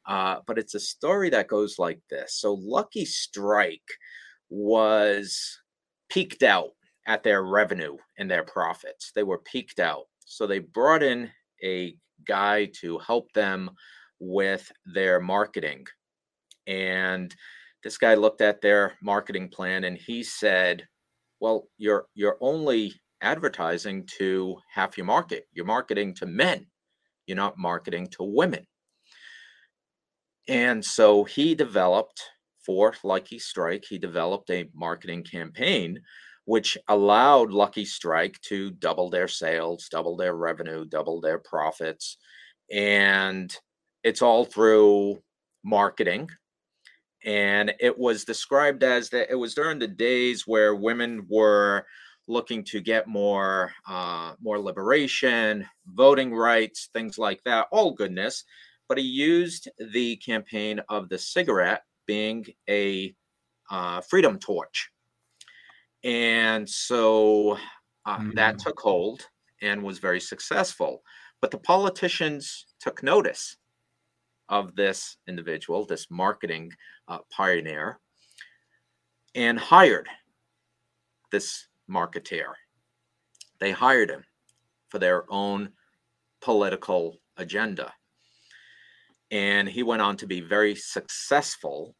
[0.07, 2.35] Uh, but it's a story that goes like this.
[2.39, 3.81] So Lucky Strike
[4.49, 5.59] was
[6.09, 6.71] peaked out
[7.07, 9.11] at their revenue and their profits.
[9.15, 10.05] They were peaked out.
[10.25, 11.31] So they brought in
[11.63, 11.95] a
[12.27, 13.71] guy to help them
[14.19, 15.85] with their marketing.
[16.67, 17.33] And
[17.83, 20.87] this guy looked at their marketing plan and he said,
[21.39, 25.47] "Well, you're you're only advertising to half your market.
[25.51, 26.67] You're marketing to men.
[27.27, 28.65] You're not marketing to women."
[30.47, 32.21] And so he developed
[32.65, 36.01] for Lucky Strike, he developed a marketing campaign
[36.45, 42.17] which allowed Lucky Strike to double their sales, double their revenue, double their profits.
[42.71, 43.55] And
[44.03, 45.21] it's all through
[45.63, 46.29] marketing.
[47.23, 51.85] And it was described as that it was during the days where women were
[52.27, 58.43] looking to get more uh, more liberation, voting rights, things like that, all goodness
[58.87, 63.15] but he used the campaign of the cigarette being a
[63.69, 64.89] uh, freedom torch.
[66.03, 67.57] And so
[68.05, 68.31] uh, mm-hmm.
[68.35, 69.27] that took hold
[69.61, 71.01] and was very successful.
[71.41, 73.57] But the politicians took notice
[74.49, 76.71] of this individual, this marketing
[77.07, 77.99] uh, pioneer,
[79.35, 80.07] and hired
[81.31, 82.53] this marketeer.
[83.59, 84.23] They hired him
[84.89, 85.69] for their own
[86.41, 87.93] political agenda
[89.33, 91.95] and he went on to be very successful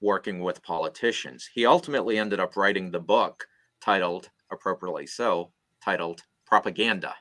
[0.00, 1.48] working with politicians.
[1.54, 3.46] He ultimately ended up writing the book
[3.80, 5.52] titled, appropriately so,
[5.84, 7.14] titled Propaganda.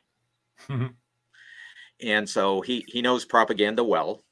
[2.01, 4.23] and so he, he knows propaganda well.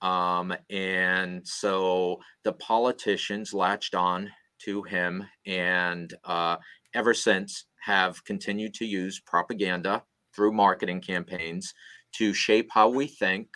[0.00, 6.56] Um, and so the politicians latched on to him and uh,
[6.94, 10.04] ever since have continued to use propaganda
[10.36, 11.74] through marketing campaigns
[12.12, 13.48] to shape how we think,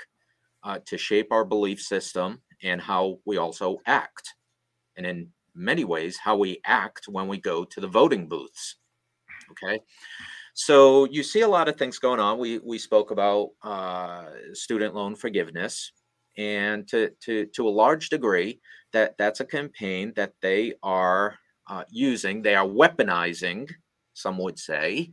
[0.68, 4.35] uh, to shape our belief system and how we also act.
[4.96, 8.76] And in many ways how we act when we go to the voting booths.
[9.50, 9.81] Okay.
[10.54, 12.38] So you see a lot of things going on.
[12.38, 15.92] We we spoke about uh, student loan forgiveness,
[16.37, 18.61] and to to to a large degree,
[18.92, 21.38] that that's a campaign that they are
[21.70, 22.42] uh, using.
[22.42, 23.70] They are weaponizing,
[24.14, 25.12] some would say,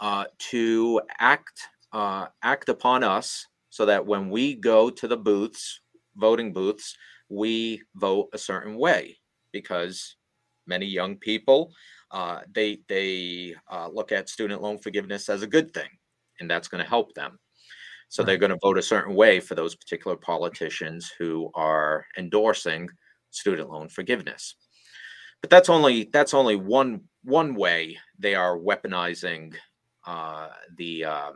[0.00, 1.60] uh, to act
[1.92, 5.82] uh, act upon us, so that when we go to the booths,
[6.16, 6.96] voting booths,
[7.28, 9.18] we vote a certain way
[9.52, 10.16] because
[10.66, 11.70] many young people
[12.10, 15.90] uh, they they uh, look at student loan forgiveness as a good thing,
[16.40, 17.38] and that's going to help them.
[18.08, 22.88] So they're going to vote a certain way for those particular politicians who are endorsing
[23.30, 24.54] student loan forgiveness.
[25.42, 29.52] But that's only that's only one one way they are weaponizing
[30.06, 31.04] uh, the.
[31.04, 31.34] Um,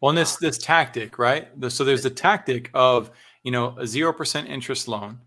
[0.00, 1.48] well, this uh, this tactic, right?
[1.70, 3.10] So there's the tactic of
[3.42, 5.18] you know a zero percent interest loan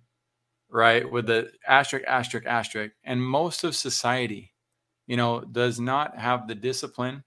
[0.69, 2.93] right with the asterisk asterisk asterisk.
[3.03, 4.51] And most of society
[5.07, 7.23] you know does not have the discipline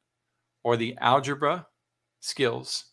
[0.63, 1.67] or the algebra
[2.21, 2.87] skills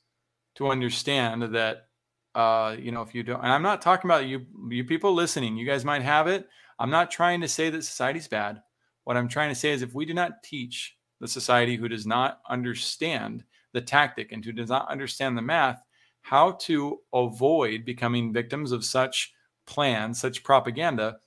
[0.56, 1.88] to understand that
[2.36, 5.56] uh you know if you don't and i'm not talking about you you people listening
[5.56, 6.48] you guys might have it.
[6.80, 8.62] I'm not trying to say that society's bad.
[9.06, 12.06] What i'm trying to say is if we do not teach the society who does
[12.06, 15.82] not understand the tactic and who does not understand the math
[16.22, 19.34] how to avoid becoming victims of such
[19.66, 21.18] plans, such propaganda,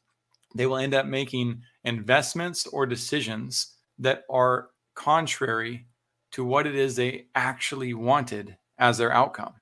[0.54, 5.86] they will end up making investments or decisions that are contrary
[6.32, 9.54] to what it is they actually wanted as their outcome.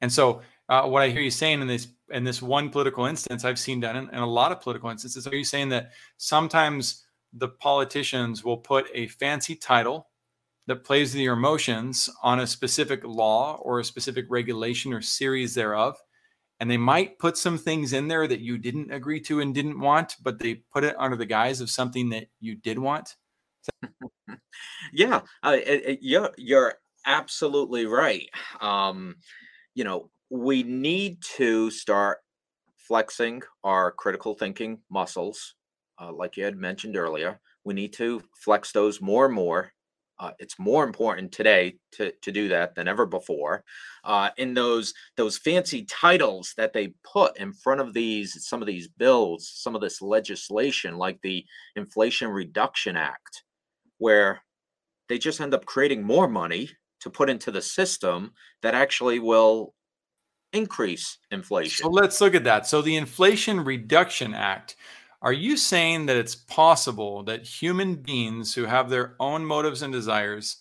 [0.00, 3.44] And so, uh, what I hear you saying in this in this one political instance,
[3.44, 5.26] I've seen done in, in a lot of political instances.
[5.26, 10.08] Are you saying that sometimes the politicians will put a fancy title
[10.66, 15.96] that plays your emotions on a specific law or a specific regulation or series thereof,
[16.60, 19.80] and they might put some things in there that you didn't agree to and didn't
[19.80, 23.16] want, but they put it under the guise of something that you did want.
[24.92, 25.56] yeah, uh,
[26.00, 26.74] you're you're
[27.06, 28.28] absolutely right.
[28.60, 29.16] Um,
[29.74, 32.18] you know, we need to start
[32.78, 35.54] flexing our critical thinking muscles,
[36.00, 37.40] uh, like you had mentioned earlier.
[37.64, 39.73] We need to flex those more and more
[40.18, 43.64] uh, it's more important today to, to do that than ever before.
[44.04, 48.66] Uh, in those those fancy titles that they put in front of these some of
[48.66, 51.44] these bills, some of this legislation, like the
[51.76, 53.44] Inflation Reduction Act,
[53.98, 54.40] where
[55.08, 59.74] they just end up creating more money to put into the system that actually will
[60.52, 61.84] increase inflation.
[61.84, 62.66] So let's look at that.
[62.66, 64.76] So the Inflation Reduction Act
[65.24, 69.90] are you saying that it's possible that human beings who have their own motives and
[69.90, 70.58] desires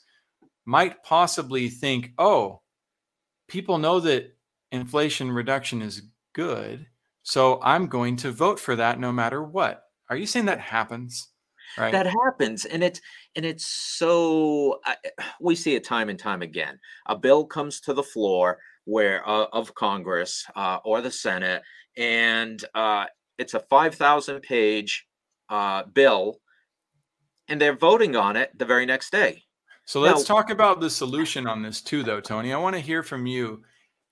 [0.65, 2.61] might possibly think, oh,
[3.49, 4.33] people know that
[4.71, 6.85] inflation reduction is good,
[7.23, 9.83] so I'm going to vote for that no matter what?
[10.09, 11.29] Are you saying that happens?
[11.77, 11.91] Right.
[11.91, 13.01] That happens, and it's
[13.35, 14.95] and it's so uh,
[15.41, 16.79] we see it time and time again.
[17.07, 21.63] A bill comes to the floor where uh, of Congress uh, or the Senate,
[21.97, 23.05] and uh,
[23.37, 25.07] it's a 5,000 page
[25.49, 26.39] uh, bill,
[27.47, 29.43] and they're voting on it the very next day.
[29.85, 32.53] So let's talk about the solution on this too, though, Tony.
[32.53, 33.63] I want to hear from you.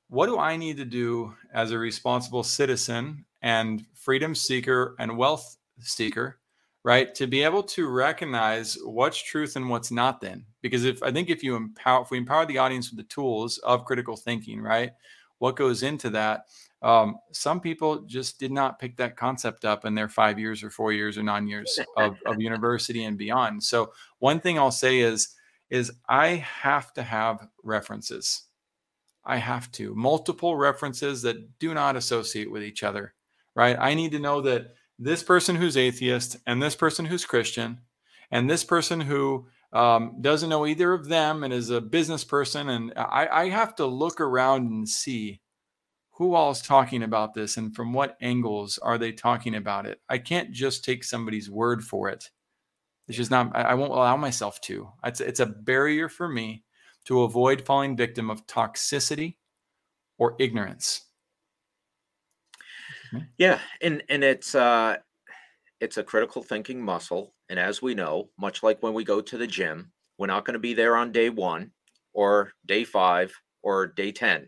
[0.10, 5.58] What do I need to do as a responsible citizen and freedom seeker and wealth
[5.80, 6.40] seeker,
[6.84, 10.20] right, to be able to recognize what's truth and what's not?
[10.20, 13.14] Then, because if I think if you empower, if we empower the audience with the
[13.14, 14.92] tools of critical thinking, right,
[15.42, 16.46] what goes into that?
[16.84, 20.70] Um, some people just did not pick that concept up in their five years or
[20.70, 23.64] four years or nine years of, of university and beyond.
[23.64, 25.30] So one thing I'll say is,
[25.72, 28.44] is I have to have references.
[29.26, 33.16] I have to multiple references that do not associate with each other,
[33.56, 33.78] right?
[33.80, 37.80] I need to know that this person who's atheist and this person who's Christian
[38.30, 42.70] and this person who um, doesn't know either of them and is a business person.
[42.70, 45.42] And I, I have to look around and see
[46.12, 50.00] who all is talking about this and from what angles are they talking about it.
[50.10, 52.30] I can't just take somebody's word for it.
[53.08, 54.90] It's just not, I won't allow myself to.
[55.04, 56.64] It's, it's a barrier for me
[57.06, 59.38] to avoid falling victim of toxicity
[60.18, 61.02] or ignorance.
[63.38, 63.60] Yeah.
[63.82, 64.98] And, and it's, uh,
[65.80, 67.34] it's a critical thinking muscle.
[67.52, 70.54] And as we know, much like when we go to the gym, we're not going
[70.54, 71.72] to be there on day one
[72.14, 74.48] or day five or day 10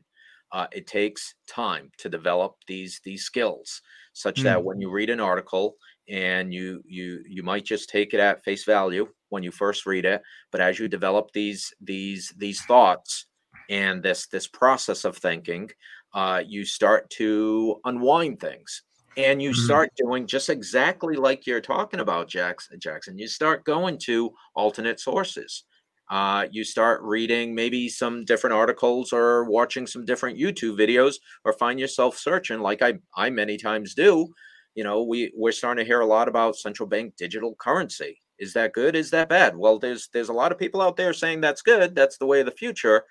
[0.52, 3.82] uh, it takes time to develop these these skills
[4.14, 4.44] such mm.
[4.44, 5.76] that when you read an article
[6.10, 10.06] and you you you might just take it at face value when you first read
[10.06, 13.28] it but as you develop these these these thoughts
[13.70, 15.70] and this this process of thinking
[16.14, 18.84] uh, you start to unwind things
[19.18, 19.66] and you mm-hmm.
[19.66, 25.00] start doing just exactly like you're talking about jackson jackson you start going to alternate
[25.00, 25.64] sources.
[26.10, 31.54] Uh, you start reading maybe some different articles or watching some different youtube videos or
[31.54, 34.28] find yourself searching like i i many times do.
[34.76, 38.20] You know we we're starting to hear a lot about central bank digital currency.
[38.40, 38.96] Is that good?
[38.96, 39.56] Is that bad?
[39.56, 42.42] Well there's there's a lot of people out there saying that's good that's the way
[42.42, 43.04] of the future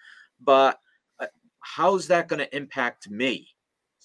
[0.45, 0.79] but
[1.21, 1.27] uh,
[1.61, 3.49] how's that going to impact me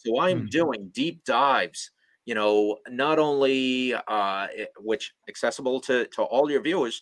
[0.05, 0.49] so I'm mm.
[0.49, 1.91] doing deep dives,
[2.25, 7.01] you know, not only uh, eh, which accessible to to all your viewers.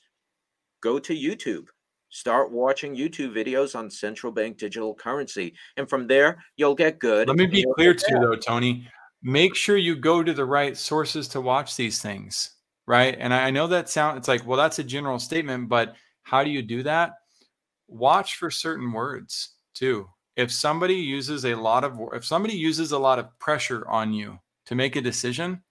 [0.81, 1.65] Go to YouTube.
[2.09, 7.27] Start watching YouTube videos on central bank digital currency, and from there you'll get good.
[7.27, 8.87] Let me be clear too, though, Tony.
[9.21, 12.51] Make sure you go to the right sources to watch these things,
[12.85, 13.17] right?
[13.19, 14.19] And I know that sound.
[14.19, 17.13] It's like, well, that's a general statement, but how do you do that?
[17.87, 22.99] Watch for certain words too if somebody uses a lot of if somebody uses a
[22.99, 25.61] lot of pressure on you to make a decision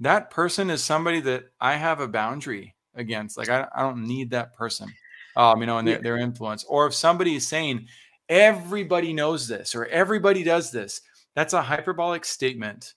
[0.00, 4.30] that person is somebody that i have a boundary against like i, I don't need
[4.30, 4.92] that person
[5.36, 6.64] um you know and their, their influence.
[6.64, 7.86] Or if somebody is saying
[8.28, 11.00] everybody knows this or everybody does this
[11.34, 12.94] that's a hyperbolic statement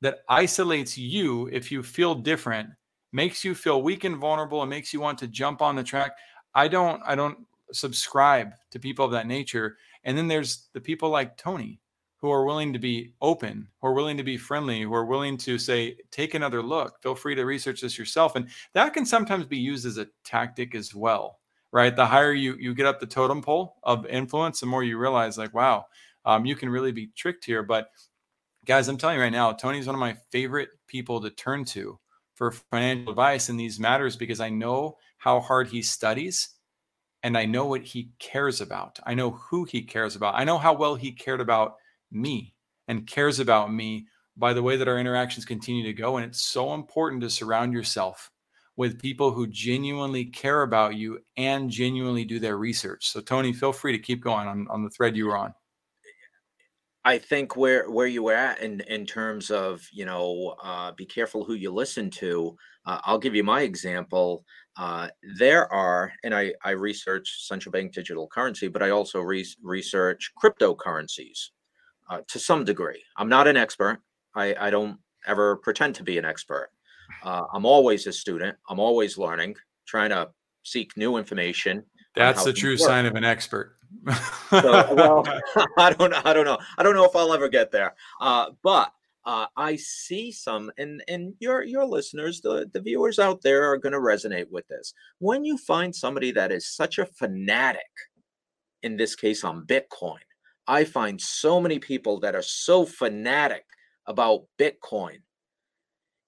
[0.00, 2.68] that isolates you if you feel different
[3.12, 6.12] makes you feel weak and vulnerable and makes you want to jump on the track.
[6.54, 7.38] I don't i don't
[7.72, 11.80] subscribe to people of that nature and then there's the people like Tony
[12.22, 15.36] who are willing to be open, who are willing to be friendly, who are willing
[15.36, 17.02] to say, take another look.
[17.02, 18.36] Feel free to research this yourself.
[18.36, 21.40] And that can sometimes be used as a tactic as well,
[21.72, 21.94] right?
[21.94, 25.36] The higher you you get up the totem pole of influence, the more you realize,
[25.36, 25.86] like, wow,
[26.24, 27.64] um, you can really be tricked here.
[27.64, 27.88] But
[28.64, 31.98] guys, I'm telling you right now, Tony's one of my favorite people to turn to
[32.34, 36.50] for financial advice in these matters because I know how hard he studies
[37.22, 38.98] and I know what he cares about.
[39.04, 40.34] I know who he cares about.
[40.36, 41.76] I know how well he cared about
[42.10, 42.54] me
[42.88, 44.06] and cares about me
[44.36, 46.16] by the way that our interactions continue to go.
[46.16, 48.30] And it's so important to surround yourself
[48.76, 53.08] with people who genuinely care about you and genuinely do their research.
[53.08, 55.54] So, Tony, feel free to keep going on, on the thread you were on.
[57.04, 61.04] I think where where you were at in in terms of you know uh, be
[61.04, 62.56] careful who you listen to.
[62.86, 64.44] Uh, I'll give you my example.
[64.76, 69.46] Uh, there are, and I, I research central bank digital currency, but I also re-
[69.62, 71.50] research cryptocurrencies
[72.08, 73.02] uh, to some degree.
[73.16, 74.00] I'm not an expert.
[74.34, 76.70] I, I don't ever pretend to be an expert.
[77.22, 78.56] Uh, I'm always a student.
[78.68, 79.56] I'm always learning,
[79.86, 80.30] trying to
[80.62, 81.84] seek new information.
[82.14, 82.80] That's the true work.
[82.80, 83.76] sign of an expert.
[84.50, 85.24] so, well,
[85.76, 86.20] I don't know.
[86.24, 86.58] I don't know.
[86.78, 87.94] I don't know if I'll ever get there.
[88.20, 88.92] Uh, but
[89.24, 93.78] uh, I see some, and and your your listeners, the the viewers out there, are
[93.78, 94.94] going to resonate with this.
[95.18, 97.90] When you find somebody that is such a fanatic,
[98.82, 100.18] in this case on Bitcoin,
[100.66, 103.64] I find so many people that are so fanatic
[104.06, 105.18] about Bitcoin.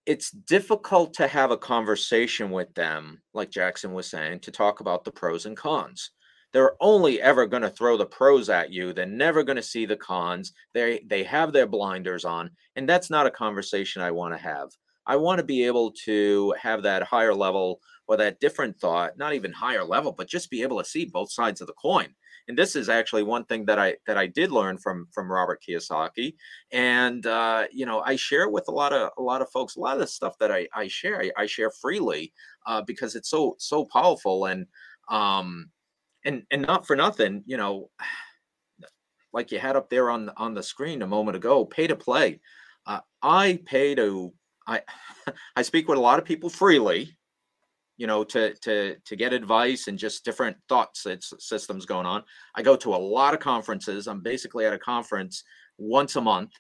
[0.07, 5.05] It's difficult to have a conversation with them, like Jackson was saying, to talk about
[5.05, 6.11] the pros and cons
[6.55, 9.85] they're only ever going to throw the pros at you they're never going to see
[9.87, 14.33] the cons they they have their blinders on and that's not a conversation i want
[14.35, 14.71] to have.
[15.07, 19.35] I want to be able to have that higher level or that different thought not
[19.35, 22.09] even higher level but just be able to see both sides of the coin.
[22.49, 25.63] And this is actually one thing that i that i did learn from from robert
[25.67, 26.35] kiyosaki.
[26.73, 29.81] And uh, you know i share with a lot of a lot of folks a
[29.81, 32.33] lot of the stuff that i i share i, I share freely
[32.67, 34.47] uh, because it's so so powerful.
[34.47, 34.67] And
[35.11, 35.71] um
[36.25, 37.91] and and not for nothing, you know,
[39.33, 42.41] like you had up there on on the screen a moment ago, pay to play.
[42.87, 44.33] Uh, I pay to
[44.67, 44.83] I
[45.57, 47.17] I speak with a lot of people freely,
[47.97, 52.23] you know, to to to get advice and just different thoughts it's systems going on.
[52.55, 54.07] I go to a lot of conferences.
[54.07, 55.45] I'm basically at a conference
[55.79, 56.53] once a month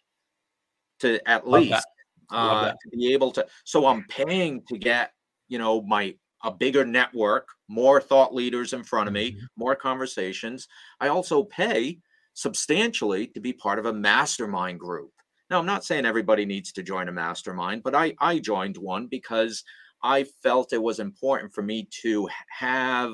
[1.01, 1.87] to at Love least
[2.31, 3.47] uh, to be able to.
[3.65, 5.13] So I'm paying to get
[5.49, 6.15] you know my
[6.45, 9.45] a bigger network, more thought leaders in front of me, mm-hmm.
[9.57, 10.69] more conversations.
[11.01, 11.99] I also pay
[12.35, 15.11] substantially to be part of a mastermind group.
[15.51, 19.07] Now, I'm not saying everybody needs to join a mastermind, but I, I joined one
[19.07, 19.65] because
[20.03, 23.13] I felt it was important for me to have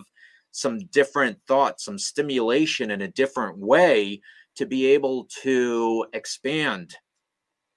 [0.50, 4.20] some different thoughts, some stimulation in a different way
[4.56, 6.96] to be able to expand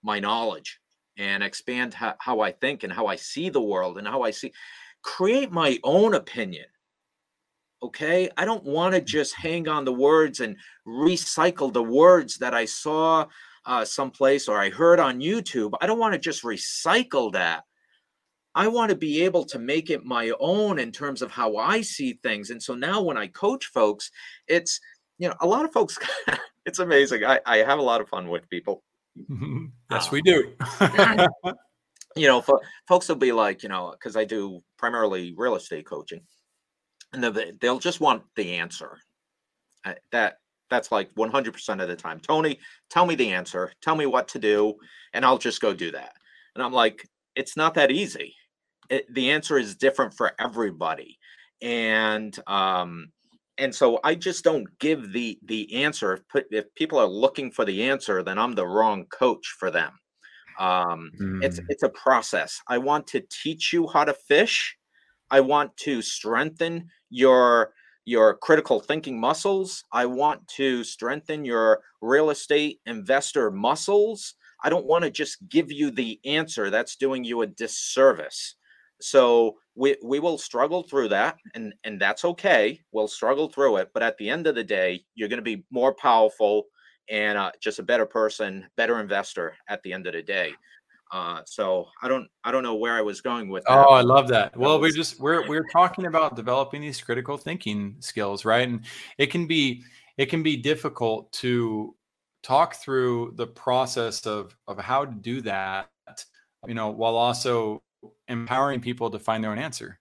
[0.01, 0.79] my knowledge
[1.17, 4.31] and expand how, how I think and how I see the world and how I
[4.31, 4.51] see
[5.03, 6.65] create my own opinion.
[7.83, 8.29] Okay.
[8.37, 9.05] I don't want to mm.
[9.05, 10.55] just hang on the words and
[10.87, 13.25] recycle the words that I saw
[13.65, 15.73] uh, someplace or I heard on YouTube.
[15.81, 17.63] I don't want to just recycle that.
[18.55, 21.81] I want to be able to make it my own in terms of how I
[21.81, 22.51] see things.
[22.51, 24.11] And so now when I coach folks,
[24.47, 24.79] it's,
[25.17, 25.97] you know, a lot of folks,
[26.65, 27.25] it's amazing.
[27.25, 28.83] I, I have a lot of fun with people.
[29.91, 30.53] yes, um, we do.
[32.15, 32.43] you know,
[32.87, 36.21] folks will be like, you know, because I do primarily real estate coaching,
[37.11, 37.23] and
[37.59, 38.97] they'll just want the answer.
[40.11, 40.37] That
[40.69, 42.19] that's like 100% of the time.
[42.19, 42.59] Tony,
[42.89, 43.71] tell me the answer.
[43.81, 44.75] Tell me what to do,
[45.13, 46.13] and I'll just go do that.
[46.55, 48.35] And I'm like, it's not that easy.
[48.89, 51.17] It, the answer is different for everybody,
[51.61, 53.11] and um,
[53.57, 56.19] and so I just don't give the the answer.
[56.35, 59.93] If, if people are looking for the answer, then I'm the wrong coach for them.
[60.59, 61.43] Um, mm.
[61.43, 62.61] It's it's a process.
[62.67, 64.77] I want to teach you how to fish.
[65.31, 67.73] I want to strengthen your
[68.05, 69.83] your critical thinking muscles.
[69.91, 74.35] I want to strengthen your real estate investor muscles.
[74.63, 76.69] I don't want to just give you the answer.
[76.69, 78.55] That's doing you a disservice.
[79.01, 82.79] So we we will struggle through that, and and that's okay.
[82.91, 85.65] We'll struggle through it, but at the end of the day, you're going to be
[85.71, 86.65] more powerful
[87.09, 90.53] and uh, just a better person, better investor at the end of the day.
[91.13, 93.63] Uh, so I don't I don't know where I was going with.
[93.65, 93.73] That.
[93.73, 94.57] Oh, I love that.
[94.57, 98.67] Well, we're just we're we're talking about developing these critical thinking skills, right?
[98.67, 98.81] And
[99.19, 99.83] it can be
[100.17, 101.95] it can be difficult to
[102.41, 105.89] talk through the process of of how to do that,
[106.65, 107.83] you know, while also
[108.27, 109.99] empowering people to find their own answer.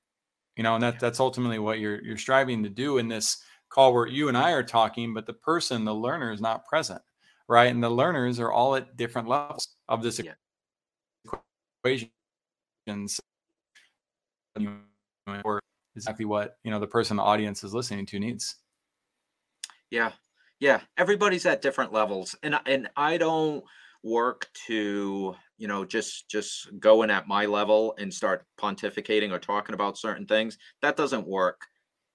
[0.56, 3.42] You know, and that that's ultimately what you're you're striving to do in this
[3.72, 7.00] call where you and I are talking, but the person, the learner, is not present,
[7.48, 7.70] right?
[7.70, 10.32] And the learners are all at different levels of this yeah.
[11.84, 12.10] equation.
[15.44, 15.60] Or
[15.96, 18.56] exactly what you know the person the audience is listening to needs.
[19.90, 20.12] Yeah,
[20.60, 20.80] yeah.
[20.98, 23.64] Everybody's at different levels, and and I don't
[24.04, 29.38] work to you know just just go in at my level and start pontificating or
[29.38, 30.58] talking about certain things.
[30.82, 31.66] That doesn't work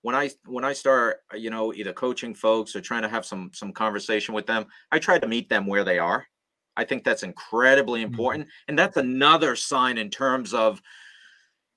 [0.08, 3.26] when I when I start, uh, you know, either coaching folks or trying to have
[3.26, 6.26] some some conversation with them, I try to meet them where they are.
[6.78, 8.14] I think that's incredibly mm-hmm.
[8.14, 10.82] important, and that's another sign in terms of,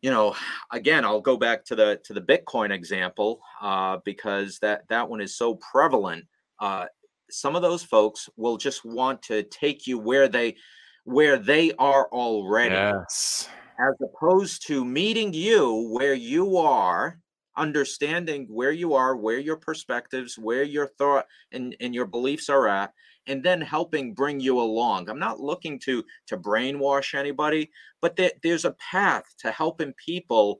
[0.00, 0.36] you know,
[0.70, 5.20] again, I'll go back to the to the Bitcoin example uh, because that that one
[5.20, 6.24] is so prevalent.
[6.60, 6.86] Uh,
[7.32, 10.54] some of those folks will just want to take you where they
[11.02, 12.76] where they are already.
[12.76, 13.48] Yes.
[13.80, 17.19] As opposed to meeting you where you are
[17.56, 22.68] understanding where you are, where your perspectives, where your thought and, and your beliefs are
[22.68, 22.92] at,
[23.26, 25.08] and then helping bring you along.
[25.08, 27.70] I'm not looking to to brainwash anybody,
[28.00, 30.58] but there, there's a path to helping people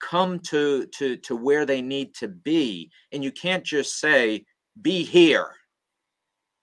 [0.00, 2.90] come to to to where they need to be.
[3.12, 4.44] And you can't just say,
[4.80, 5.57] be here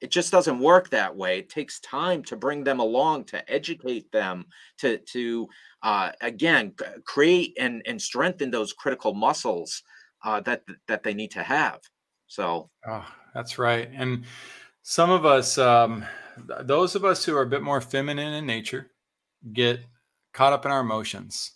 [0.02, 1.40] it just doesn't work that way.
[1.40, 4.46] It takes time to bring them along to educate them
[4.80, 5.48] to to
[5.84, 6.74] uh, again
[7.06, 9.84] create and and strengthen those critical muscles
[10.24, 11.80] uh, that that they need to have.
[12.28, 13.90] So oh, that's right.
[13.94, 14.26] And
[14.84, 16.06] some of us um,
[16.62, 18.92] those of us who are a bit more feminine in nature
[19.54, 19.82] get
[20.34, 21.52] caught up in our emotions.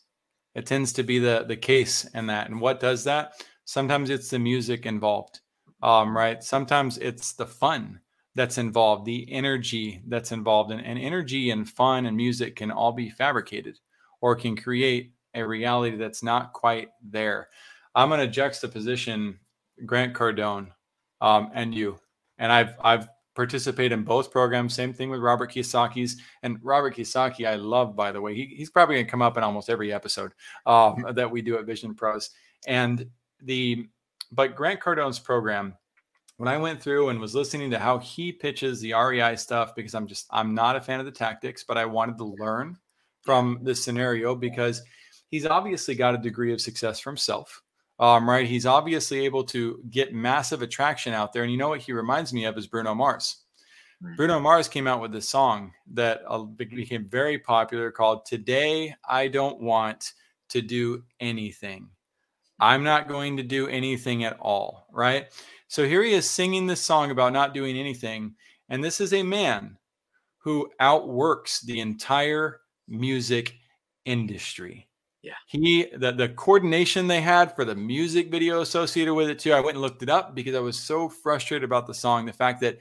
[0.56, 2.50] It tends to be the the case in that.
[2.50, 3.34] And what does that?
[3.66, 5.42] Sometimes it's the music involved
[5.82, 6.44] um, right?
[6.44, 8.00] Sometimes it's the fun
[8.40, 12.94] that's involved, the energy that's involved, and, and energy and fun and music can all
[12.94, 13.78] be fabricated
[14.22, 17.50] or can create a reality that's not quite there.
[17.94, 19.38] I'm going to juxtaposition
[19.86, 20.70] Grant Cardone
[21.20, 22.00] um, and you,
[22.38, 24.74] and I've I've participated in both programs.
[24.74, 27.46] Same thing with Robert Kiyosaki's and Robert Kiyosaki.
[27.46, 28.36] I love, by the way.
[28.36, 30.32] He, he's probably going to come up in almost every episode
[30.66, 32.30] um, that we do at Vision Pros.
[32.68, 33.06] And
[33.42, 33.90] the
[34.32, 35.76] but Grant Cardone's program
[36.40, 39.94] when I went through and was listening to how he pitches the REI stuff, because
[39.94, 42.78] I'm just, I'm not a fan of the tactics, but I wanted to learn
[43.24, 44.82] from this scenario because
[45.28, 47.62] he's obviously got a degree of success for himself.
[48.00, 48.48] Um, right.
[48.48, 51.44] He's obviously able to get massive attraction out there.
[51.44, 53.44] And you know what he reminds me of is Bruno Mars.
[54.02, 54.16] Right.
[54.16, 59.28] Bruno Mars came out with this song that uh, became very popular called Today I
[59.28, 60.14] Don't Want
[60.48, 61.90] to Do Anything.
[62.62, 64.88] I'm not going to do anything at all.
[64.92, 65.28] Right.
[65.70, 68.34] So here he is singing this song about not doing anything.
[68.70, 69.78] And this is a man
[70.40, 73.54] who outworks the entire music
[74.04, 74.88] industry.
[75.22, 75.34] Yeah.
[75.46, 79.54] He the the coordination they had for the music video associated with it too.
[79.54, 82.26] I went and looked it up because I was so frustrated about the song.
[82.26, 82.80] The fact that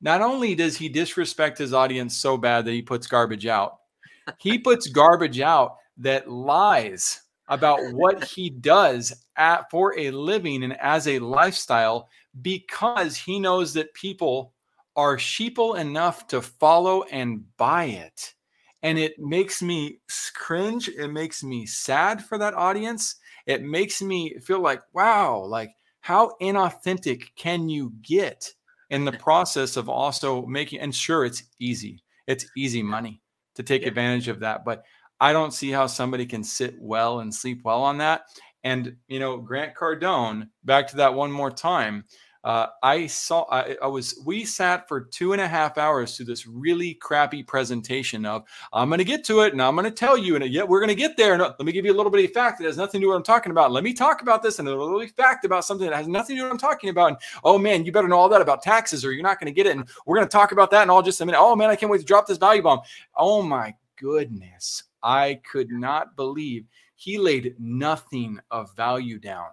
[0.00, 3.78] not only does he disrespect his audience so bad that he puts garbage out,
[4.38, 10.78] he puts garbage out that lies about what he does at, for a living and
[10.80, 12.08] as a lifestyle
[12.42, 14.52] because he knows that people
[14.96, 18.34] are sheeple enough to follow and buy it.
[18.82, 19.98] And it makes me
[20.34, 20.88] cringe.
[20.88, 23.16] It makes me sad for that audience.
[23.46, 28.50] It makes me feel like, wow, like how inauthentic can you get
[28.90, 33.20] in the process of also making and sure it's easy it's easy money
[33.54, 33.88] to take yeah.
[33.88, 34.82] advantage of that but
[35.20, 38.22] i don't see how somebody can sit well and sleep well on that
[38.64, 42.04] and you know grant cardone back to that one more time
[42.42, 46.26] uh, I saw I, I, was we sat for two and a half hours through
[46.26, 49.90] this really crappy presentation of I'm going to get to it and I'm going to
[49.90, 51.34] tell you and yet we're going to get there.
[51.34, 53.04] And uh, let me give you a little bit of fact that has nothing to
[53.04, 53.72] do with what I'm talking about.
[53.72, 56.40] Let me talk about this and a little fact about something that has nothing to
[56.40, 57.08] do with what I'm talking about.
[57.08, 59.56] And oh man, you better know all that about taxes or you're not going to
[59.56, 59.76] get it.
[59.76, 61.38] And we're going to talk about that in all just a minute.
[61.38, 62.80] Oh man, I can't wait to drop this value bomb.
[63.16, 66.64] Oh my goodness, I could not believe
[67.00, 69.48] he laid nothing of value down.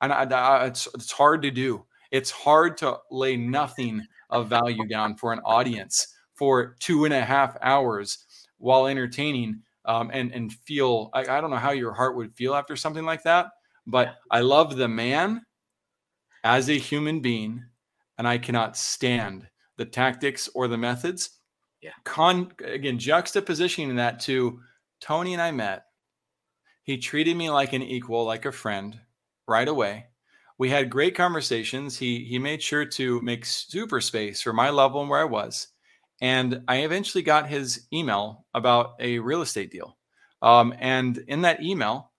[0.00, 1.84] And I, I, it's, it's hard to do.
[2.10, 7.24] It's hard to lay nothing of value down for an audience for two and a
[7.24, 8.26] half hours
[8.58, 12.54] while entertaining um, and and feel I, I don't know how your heart would feel
[12.54, 13.46] after something like that
[13.86, 15.42] but i love the man
[16.44, 17.64] as a human being
[18.18, 21.30] and i cannot stand the tactics or the methods.
[21.80, 21.90] Yeah.
[22.04, 24.60] Con again juxtapositioning that to
[25.00, 25.84] tony and i met
[26.82, 29.00] he treated me like an equal like a friend
[29.46, 30.06] right away
[30.62, 31.98] we had great conversations.
[31.98, 35.66] He he made sure to make super space for my level and where I was,
[36.20, 39.98] and I eventually got his email about a real estate deal.
[40.40, 42.12] Um, and in that email,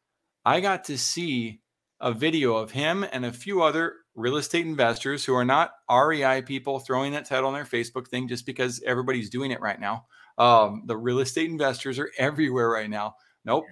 [0.43, 1.61] I got to see
[2.01, 6.41] a video of him and a few other real estate investors who are not REI
[6.41, 10.05] people throwing that title on their Facebook thing just because everybody's doing it right now.
[10.37, 13.15] Um, the real estate investors are everywhere right now.
[13.45, 13.63] Nope,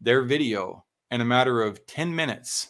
[0.00, 2.68] their video in a matter of 10 minutes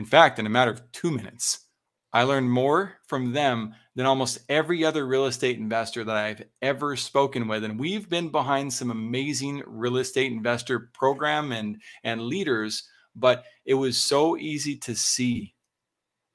[0.00, 1.66] in fact, in a matter of two minutes,
[2.10, 6.96] I learned more from them than almost every other real estate investor that I've ever
[6.96, 7.64] spoken with.
[7.64, 13.74] And we've been behind some amazing real estate investor program and, and leaders, but it
[13.74, 15.54] was so easy to see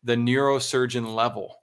[0.04, 1.56] the neurosurgeon level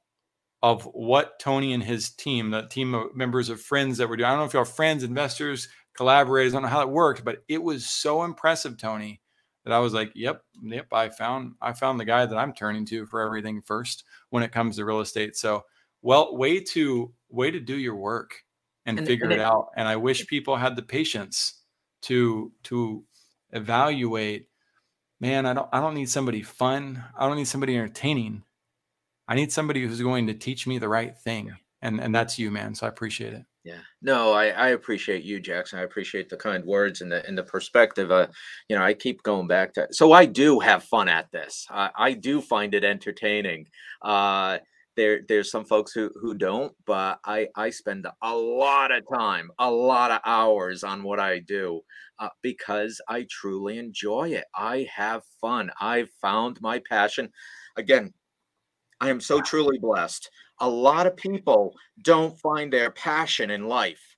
[0.61, 4.27] of what Tony and his team, the team of members of friends that were doing.
[4.27, 7.45] I don't know if y'all friends, investors, collaborators, I don't know how it worked, but
[7.49, 9.21] it was so impressive, Tony,
[9.65, 12.85] that I was like, yep, yep, I found I found the guy that I'm turning
[12.87, 15.37] to for everything first when it comes to real estate.
[15.37, 15.65] So,
[16.03, 18.35] well, way to way to do your work
[18.87, 19.69] and, and figure it, it out.
[19.77, 21.63] And I wish people had the patience
[22.03, 23.05] to to
[23.51, 24.49] evaluate.
[25.21, 27.05] Man, I don't I don't need somebody fun.
[27.17, 28.43] I don't need somebody entertaining.
[29.29, 31.55] I need somebody who's going to teach me the right thing.
[31.81, 32.75] And and that's you, man.
[32.75, 33.45] So I appreciate it.
[33.65, 35.79] Yeah, no, I, I appreciate you, Jackson.
[35.79, 38.11] I appreciate the kind words and the and the perspective.
[38.11, 38.27] Uh,
[38.69, 39.87] you know, I keep going back to.
[39.93, 41.67] So I do have fun at this.
[41.71, 43.69] I, I do find it entertaining.
[44.03, 44.59] Uh,
[44.97, 49.51] there there's some folks who who don't, but I I spend a lot of time,
[49.61, 51.83] a lot of hours on what I do
[52.19, 54.45] uh, because I truly enjoy it.
[54.57, 55.71] I have fun.
[55.81, 57.31] I've found my passion.
[57.77, 58.13] Again,
[59.01, 60.31] I am so truly blessed
[60.63, 64.17] a lot of people don't find their passion in life.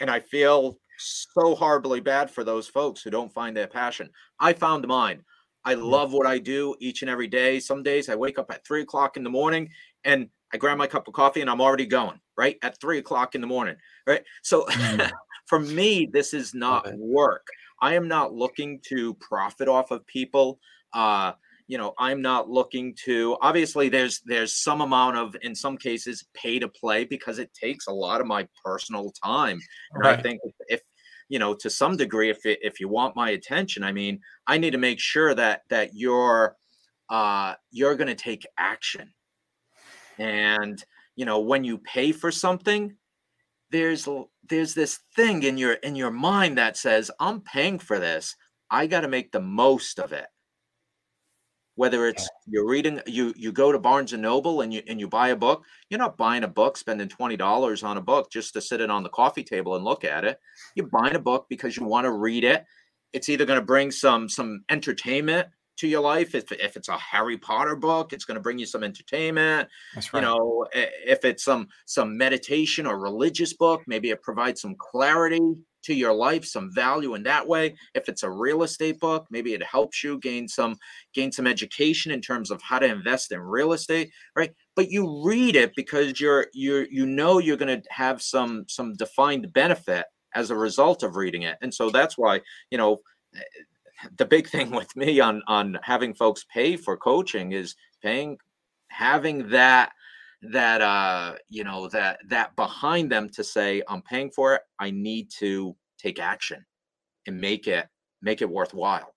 [0.00, 4.08] And I feel so horribly bad for those folks who don't find their passion.
[4.38, 5.24] I found mine.
[5.64, 7.58] I love what I do each and every day.
[7.58, 9.68] Some days I wake up at three o'clock in the morning
[10.04, 13.34] and I grab my cup of coffee and I'm already going right at three o'clock
[13.34, 13.76] in the morning.
[14.06, 14.22] Right.
[14.42, 15.10] So mm.
[15.46, 17.46] for me, this is not work.
[17.82, 20.60] I am not looking to profit off of people.
[20.92, 21.32] Uh,
[21.70, 26.26] you know i'm not looking to obviously there's there's some amount of in some cases
[26.34, 29.60] pay to play because it takes a lot of my personal time.
[29.92, 30.18] And right.
[30.18, 30.80] i think if
[31.28, 34.18] you know to some degree if it, if you want my attention i mean
[34.48, 36.56] i need to make sure that that you're
[37.08, 39.12] uh you're going to take action.
[40.18, 42.96] And you know when you pay for something
[43.70, 44.08] there's
[44.48, 48.34] there's this thing in your in your mind that says i'm paying for this.
[48.72, 50.26] I got to make the most of it
[51.80, 55.08] whether it's you're reading you you go to barnes and noble and you and you
[55.08, 58.60] buy a book you're not buying a book spending $20 on a book just to
[58.60, 60.38] sit it on the coffee table and look at it.
[60.74, 62.66] You're buying a book because you want to read it.
[63.14, 66.98] It's either going to bring some some entertainment to your life if, if it's a
[66.98, 70.20] harry potter book it's going to bring you some entertainment That's right.
[70.20, 75.40] you know if it's some some meditation or religious book maybe it provides some clarity
[75.82, 77.74] to your life some value in that way.
[77.94, 80.76] If it's a real estate book maybe it helps you gain some
[81.14, 84.52] gain some education in terms of how to invest in real estate right?
[84.76, 88.94] But you read it because you're you're you know you're going to have some some
[88.94, 91.56] defined benefit as a result of reading it.
[91.60, 93.00] And so that's why you know
[93.34, 93.40] eh,
[94.16, 98.38] the big thing with me on on having folks pay for coaching is paying
[98.88, 99.92] having that
[100.42, 104.90] that uh you know that that behind them to say i'm paying for it i
[104.90, 106.64] need to take action
[107.26, 107.86] and make it
[108.22, 109.14] make it worthwhile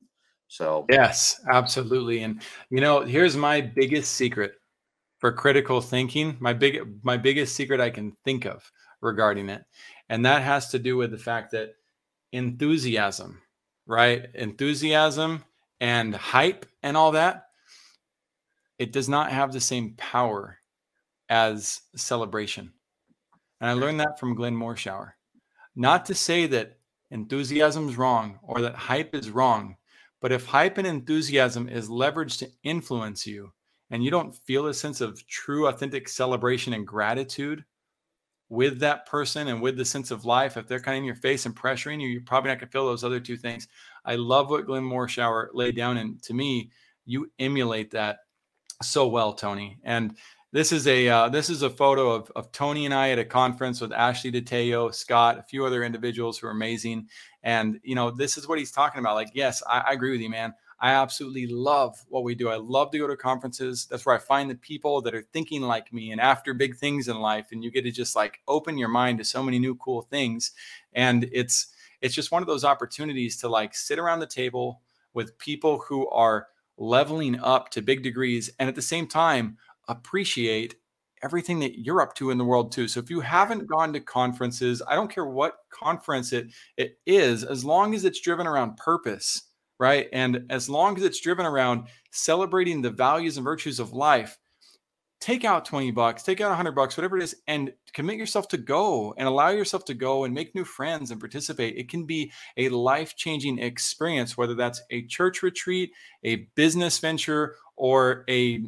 [0.50, 4.56] so yes absolutely and you know here's my biggest secret
[5.24, 6.36] for critical thinking.
[6.42, 8.70] My big my biggest secret I can think of
[9.00, 9.64] regarding it.
[10.10, 11.76] And that has to do with the fact that
[12.34, 13.42] enthusiasm,
[13.88, 14.26] right?
[14.36, 15.46] Enthusiasm
[15.80, 17.46] and hype and all that,
[18.78, 20.58] it does not have the same power
[21.30, 22.72] as celebration.
[23.62, 25.12] And I learned that from Glenn Morshower.
[25.76, 25.82] Hmm.
[25.82, 26.78] Not to say that
[27.12, 29.78] enthusiasm is wrong or that hype is wrong,
[30.22, 33.52] but if hype and enthusiasm is leveraged to influence you,
[33.90, 37.64] and you don't feel a sense of true, authentic celebration and gratitude
[38.50, 41.16] with that person and with the sense of life, if they're kind of in your
[41.16, 43.68] face and pressuring you, you're probably not going to feel those other two things.
[44.04, 45.98] I love what Glenn Morshower laid down.
[45.98, 46.72] And to me,
[47.06, 48.20] you emulate that
[48.82, 49.78] so well, Tony.
[49.84, 50.18] And
[50.54, 53.26] this is a uh, this is a photo of, of Tony and I at a
[53.26, 57.10] conference with Ashley DeTeo, Scott, a few other individuals who are amazing.
[57.42, 59.16] And you know, this is what he's talking about.
[59.16, 60.54] Like, yes, I, I agree with you, man.
[60.80, 62.50] I absolutely love what we do.
[62.50, 63.88] I love to go to conferences.
[63.90, 67.08] That's where I find the people that are thinking like me and after big things
[67.08, 67.48] in life.
[67.52, 70.52] And you get to just like open your mind to so many new cool things.
[70.94, 74.82] And it's it's just one of those opportunities to like sit around the table
[75.16, 76.48] with people who are
[76.78, 79.58] leveling up to big degrees and at the same time
[79.88, 80.76] appreciate
[81.24, 82.88] everything that you're up to in the world too.
[82.88, 87.44] So if you haven't gone to conferences, I don't care what conference it it is,
[87.44, 89.44] as long as it's driven around purpose
[89.84, 90.08] right?
[90.14, 94.38] And as long as it's driven around celebrating the values and virtues of life,
[95.20, 98.58] take out 20 bucks, take out 100 bucks, whatever it is, and commit yourself to
[98.58, 101.78] go and allow yourself to go and make new friends and participate.
[101.78, 105.92] It can be a life changing experience, whether that's a church retreat,
[106.24, 108.64] a business venture, or a,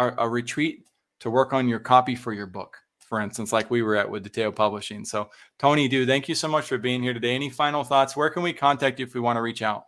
[0.00, 0.84] a, a retreat
[1.20, 2.76] to work on your copy for your book
[3.10, 5.04] for instance, like we were at with DeTeo Publishing.
[5.04, 7.34] So, Tony, dude, thank you so much for being here today.
[7.34, 8.16] Any final thoughts?
[8.16, 9.82] Where can we contact you if we want to reach out?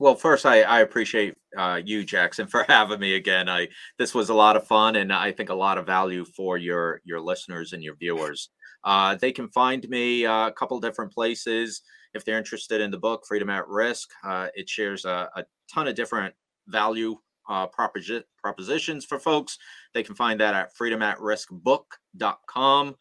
[0.00, 3.48] Well, first, I, I appreciate uh, you, Jackson, for having me again.
[3.48, 6.58] I this was a lot of fun, and I think a lot of value for
[6.58, 8.50] your your listeners and your viewers.
[8.82, 11.82] Uh, they can find me uh, a couple different places
[12.12, 14.08] if they're interested in the book Freedom at Risk.
[14.24, 16.34] Uh, it shares a, a, ton of different
[16.66, 17.16] value
[17.48, 19.58] uh, proposi- propositions for folks.
[19.94, 22.96] They can find that at freedomatriskbook.com.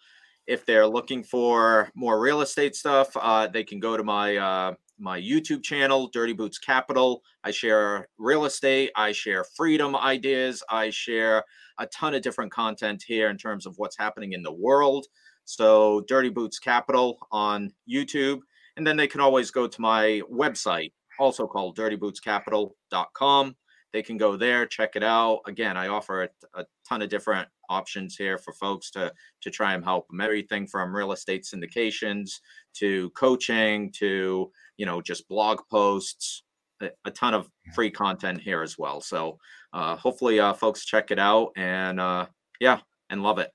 [0.48, 4.74] If they're looking for more real estate stuff, uh, they can go to my uh,
[5.00, 7.22] my YouTube channel, Dirty Boots Capital.
[7.44, 11.44] I share real estate, I share freedom ideas, I share
[11.78, 15.06] a ton of different content here in terms of what's happening in the world.
[15.46, 18.40] So, Dirty Boots Capital on YouTube.
[18.76, 23.56] And then they can always go to my website, also called dirtybootscapital.com.
[23.98, 25.42] They can go there, check it out.
[25.48, 29.74] Again, I offer a, a ton of different options here for folks to to try
[29.74, 30.22] and help them.
[30.22, 32.34] Everything from real estate syndications
[32.76, 36.44] to coaching to you know just blog posts
[36.80, 39.02] a, a ton of free content here as well.
[39.02, 39.40] So
[39.74, 42.28] uh, hopefully uh, folks check it out and uh,
[42.60, 43.50] yeah and love it.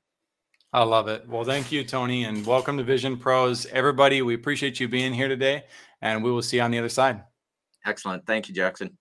[0.72, 1.28] I love it.
[1.28, 3.64] Well thank you tony and welcome to vision pros.
[3.66, 5.66] Everybody we appreciate you being here today
[6.00, 7.22] and we will see you on the other side.
[7.86, 8.26] Excellent.
[8.26, 8.98] Thank you jackson